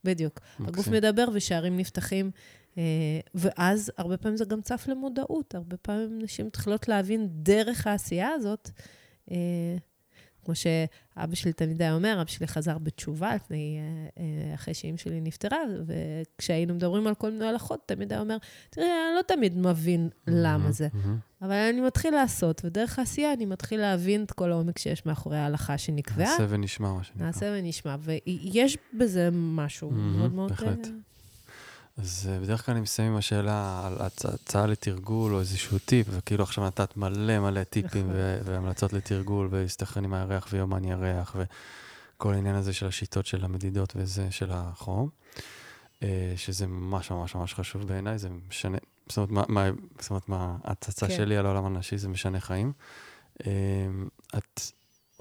[0.05, 0.41] בדיוק.
[0.61, 2.31] הגוף מדבר ושערים נפתחים.
[2.79, 5.55] אה, ואז הרבה פעמים זה גם צף למודעות.
[5.55, 8.71] הרבה פעמים נשים מתחילות להבין דרך העשייה הזאת,
[9.31, 9.77] אה,
[10.45, 13.79] כמו שאבא שלי תמיד היה אומר, אבא שלי חזר בתשובה לפני,
[14.19, 18.37] אה, אחרי שאימא שלי נפטרה, וכשהיינו מדברים על כל מיני הלכות, תמיד היה אומר,
[18.71, 20.89] תראי, אני לא תמיד מבין למה זה,
[21.43, 25.79] אבל אני מתחיל לעשות, ודרך העשייה אני מתחיל להבין את כל העומק שיש מאחורי ההלכה
[25.79, 26.31] שנקבעה.
[26.31, 27.27] נעשה ונשמע, מה שנקרא.
[27.27, 30.51] נעשה ונשמע, ויש בזה משהו מאוד מאוד...
[30.51, 30.89] בהחלט.
[31.97, 36.67] אז בדרך כלל אני מסיים עם השאלה על הצעה לתרגול או איזשהו טיפ, וכאילו עכשיו
[36.67, 38.21] נתת מלא מלא טיפים נכון.
[38.45, 44.31] והמלצות לתרגול, ולהסתכרן עם הירח ויומן ירח, וכל העניין הזה של השיטות של המדידות וזה,
[44.31, 45.09] של החום,
[46.03, 48.79] אה, שזה ממש ממש ממש חשוב בעיניי, זה משנה,
[49.09, 49.71] זאת אומרת, מה, מה,
[50.01, 51.17] זאת אומרת, מה ההצצה כן.
[51.17, 52.73] שלי על העולם הנשי, זה משנה חיים.
[53.47, 53.51] אה,
[54.39, 54.61] את...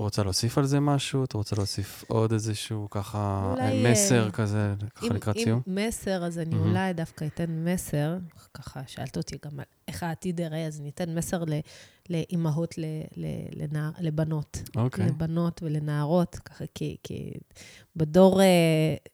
[0.02, 1.24] רוצה להוסיף על זה משהו?
[1.24, 5.62] את רוצה להוסיף עוד איזשהו ככה אולי, מסר uh, כזה, ככה אם, לקראת אם סיום?
[5.68, 6.58] אם מסר, אז אני mm-hmm.
[6.58, 8.18] אולי דווקא אתן מסר,
[8.54, 11.44] ככה שאלת אותי גם על איך העתיד יראה, אז אני אתן מסר
[12.10, 12.86] לאימהות, ל,
[13.16, 13.26] ל,
[13.56, 14.62] לנער, לבנות.
[14.76, 15.06] אוקיי.
[15.06, 15.10] Okay.
[15.10, 17.34] לבנות ולנערות, ככה כי, כי
[17.96, 18.44] בדור uh,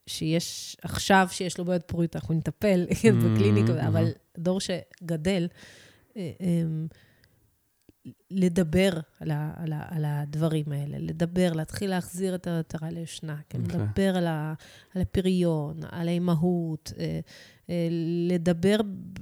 [0.08, 3.88] שיש עכשיו, שיש לו בעיות פוריות, אנחנו נטפל mm-hmm, בקליניקה, mm-hmm.
[3.88, 4.08] אבל
[4.38, 5.48] דור שגדל,
[6.10, 6.94] uh, um,
[8.32, 8.90] לדבר
[9.20, 13.60] על, ה, על, ה, על הדברים האלה, לדבר, להתחיל להחזיר את המטרה לישנה, כן?
[13.60, 13.64] Okay.
[13.64, 13.80] אוקיי.
[13.80, 14.54] לדבר על, ה,
[14.96, 17.20] על הפריון, על האימהות, אה,
[17.70, 17.88] אה,
[18.30, 18.78] לדבר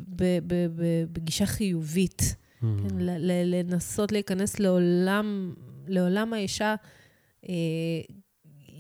[0.09, 2.65] ב, ב, ב, בגישה חיובית, mm.
[2.65, 2.95] כן?
[3.45, 5.53] לנסות להיכנס לעולם,
[5.87, 6.75] לעולם האישה
[7.49, 7.53] אה,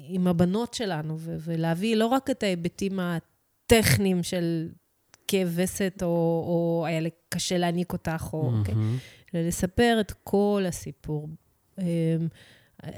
[0.07, 4.69] עם הבנות שלנו, ולהביא לא רק את ההיבטים הטכניים של
[5.27, 6.07] כאב וסת, או,
[6.47, 8.51] או היה קשה להניק אותך, או...
[8.51, 8.69] Mm-hmm.
[8.69, 9.14] Okay?
[9.35, 11.29] ולספר את כל הסיפור.
[11.79, 11.85] אמ,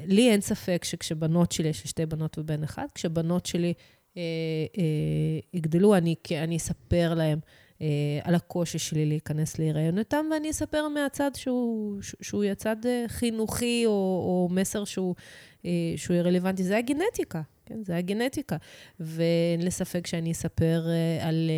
[0.06, 3.74] לי אין ספק שכשבנות שלי, יש לי שתי בנות ובן אחד, כשבנות שלי
[4.18, 4.22] אה,
[4.78, 7.40] אה, יגדלו, אני, אני אספר להם
[7.82, 7.88] אה,
[8.24, 12.76] על הקושי שלי להיכנס להיריון איתם, ואני אספר מהצד שהוא, שהוא יהיה צד
[13.08, 15.16] חינוכי, או, או מסר שהוא,
[15.96, 16.64] שהוא יהיה רלוונטי.
[16.64, 17.42] זה הגנטיקה.
[17.66, 17.84] כן?
[17.84, 18.58] זה הגנטיקה.
[19.00, 20.84] ואין לי ספק שאני אספר
[21.22, 21.52] על,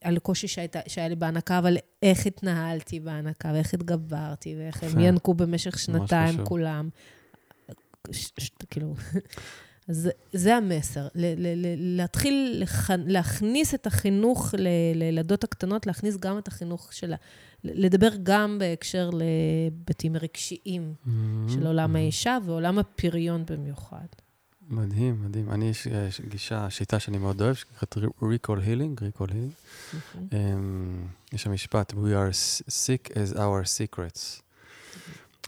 [0.00, 5.34] על קושי שהייתה, שהיה לי בהנקה, אבל איך התנהלתי בהנקה, ואיך התגברתי, ואיך הם ינקו
[5.34, 6.88] במשך שנתיים כולם.
[8.70, 8.94] כאילו...
[9.88, 11.08] אז זה המסר,
[11.76, 12.64] להתחיל
[12.96, 14.54] להכניס את החינוך
[14.94, 17.16] לילדות הקטנות, להכניס גם את החינוך שלה,
[17.64, 21.10] לדבר גם בהקשר להיבטים רגשיים mm-hmm.
[21.52, 21.98] של עולם mm-hmm.
[21.98, 24.06] האישה ועולם הפריון במיוחד.
[24.70, 25.50] מדהים, מדהים.
[25.50, 29.94] אני, יש, יש גישה, שיטה שאני מאוד אוהב, שנקראת recall healing, recall healing.
[30.14, 30.34] Um,
[31.32, 32.32] יש שם משפט, we are
[32.68, 34.42] sick as our secrets.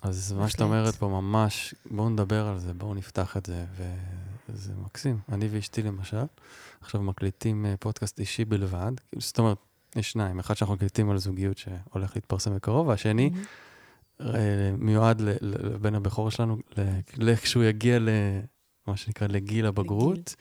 [0.02, 3.64] אז מה שאת אומרת פה ממש, בואו נדבר על זה, בואו נפתח את זה,
[4.48, 5.18] וזה מקסים.
[5.32, 6.24] אני ואשתי למשל,
[6.80, 9.58] עכשיו מקליטים אה, פודקאסט אישי בלבד, זאת אומרת,
[9.96, 14.24] יש שניים, אחד שאנחנו מקליטים על זוגיות שהולך להתפרסם בקרוב, והשני mm-hmm.
[14.78, 16.56] מיועד לבן הבכור שלנו,
[17.16, 17.98] לכשהוא יגיע
[18.86, 20.34] למה שנקרא לגיל הבגרות,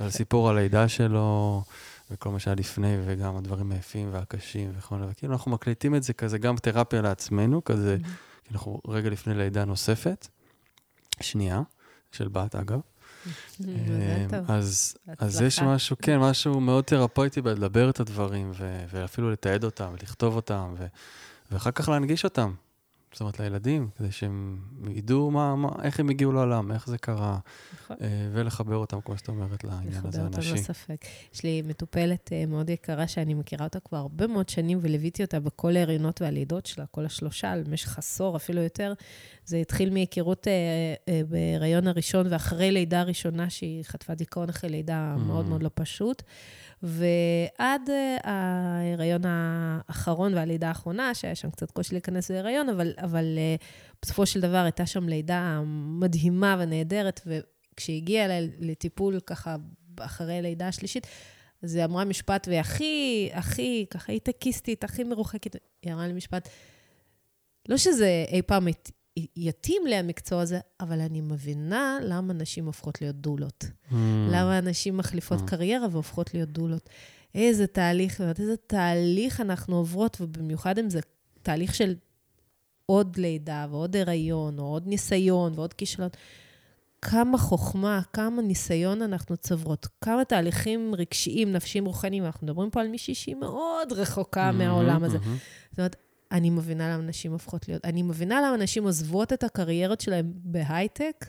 [0.00, 1.62] על סיפור הלידה שלו.
[2.10, 6.12] וכל מה שהיה לפני, וגם הדברים היפים והקשים וכל מיני, וכאילו אנחנו מקליטים את זה
[6.12, 8.52] כזה גם תרפיה לעצמנו, כזה mm-hmm.
[8.52, 10.28] אנחנו רגע לפני לידה נוספת,
[11.20, 11.62] שנייה,
[12.12, 12.80] של בת אגב.
[13.60, 13.66] אמ,
[14.48, 18.52] אז, אז יש משהו, כן, משהו מאוד תרפויטי בלדבר את הדברים,
[18.90, 20.74] ואפילו לתעד אותם, ולכתוב אותם,
[21.50, 22.54] ואחר כך להנגיש אותם.
[23.12, 24.58] זאת אומרת, לילדים, כדי שהם
[24.90, 27.38] ידעו מה, מה, איך הם הגיעו לעולם, איך זה קרה,
[27.74, 27.96] נכון.
[28.00, 30.38] אה, ולחבר אותם, כמו שאת אומרת, לעניין הזה, הנשי.
[30.38, 31.04] לחבר אותם לספק.
[31.34, 35.40] יש לי מטופלת אה, מאוד יקרה, שאני מכירה אותה כבר הרבה מאוד שנים, וליוויתי אותה
[35.40, 38.92] בכל ההריונות והלידות שלה, כל השלושה, במשך עשור, אפילו יותר.
[39.44, 40.52] זה התחיל מהיכרות אה,
[41.08, 45.20] אה, בהיריון הראשון, ואחרי לידה ראשונה, שהיא חטפה דיכאון אחרי לידה mm.
[45.20, 46.22] מאוד מאוד לא פשוט.
[46.82, 53.56] ועד אה, ההיריון האחרון והלידה האחרונה, שהיה שם קצת קושי להיכנס להיריון, אבל, אבל אה,
[54.02, 55.60] בסופו של דבר הייתה שם לידה
[56.00, 58.26] מדהימה ונהדרת, וכשהיא הגיעה
[58.58, 59.56] לטיפול ככה
[60.00, 61.06] אחרי הלידה השלישית,
[61.62, 66.48] אז היא אמרה משפט, והיא הכי, הכי, ככה הייטקיסטית, הכי מרוחקת, היא אמרה לי משפט,
[67.68, 68.68] לא שזה אי פעם
[69.36, 73.64] יתאים לי המקצוע הזה, אבל אני מבינה למה נשים הופכות להיות דולות.
[73.64, 73.94] Mm.
[74.30, 75.46] למה נשים מחליפות mm.
[75.46, 76.88] קריירה והופכות להיות דולות.
[77.34, 81.00] איזה תהליך, איזה תהליך אנחנו עוברות, ובמיוחד אם זה
[81.42, 81.94] תהליך של
[82.86, 86.08] עוד לידה ועוד הריון, או עוד ניסיון ועוד כישלון.
[87.02, 92.24] כמה חוכמה, כמה ניסיון אנחנו צוברות, כמה תהליכים רגשיים, נפשיים, רוחניים.
[92.24, 95.18] אנחנו מדברים פה על מישהי שהיא מאוד רחוקה mm-hmm, מהעולם הזה.
[95.18, 95.70] Mm-hmm.
[95.70, 95.96] זאת אומרת,
[96.32, 101.26] אני מבינה למה נשים הופכות להיות, אני מבינה למה נשים עוזבות את הקריירות שלהן בהייטק,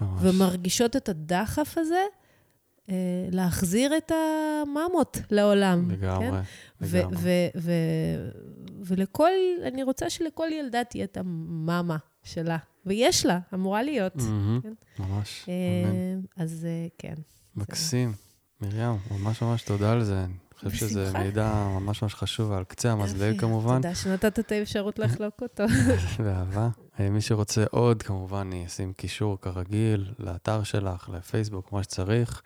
[0.00, 0.20] ממש.
[0.22, 2.04] ומרגישות את הדחף הזה
[2.90, 2.94] אה,
[3.30, 5.90] להחזיר את הממות לעולם.
[5.90, 6.34] לגמרי, כן?
[6.80, 7.20] לגמרי.
[8.80, 9.30] ולכל,
[9.62, 14.16] אני רוצה שלכל ילדה תהיה את המאמה שלה, ויש לה, אמורה להיות.
[14.16, 14.72] Mm-hmm, כן?
[14.98, 17.14] ממש, אה, אז אה, כן.
[17.56, 18.12] מקסים.
[18.60, 20.26] מרים, ממש ממש תודה על זה.
[20.58, 23.76] חושב שזה מידע ממש ממש חשוב, על קצה המזלג כמובן.
[23.76, 25.64] תודה שנתת את האפשרות לחלוק אותו.
[26.24, 26.68] באהבה.
[27.00, 32.42] אה, מי שרוצה עוד, כמובן, אני אשים קישור כרגיל לאתר שלך, לפייסבוק, מה שצריך.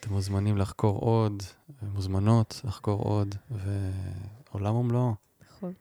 [0.00, 1.42] אתם מוזמנים לחקור עוד,
[1.82, 5.14] מוזמנות לחקור עוד, ועולם ומלואו.
[5.56, 5.72] נכון.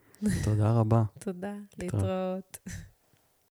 [0.43, 1.03] תודה רבה.
[1.19, 2.57] תודה, להתראות.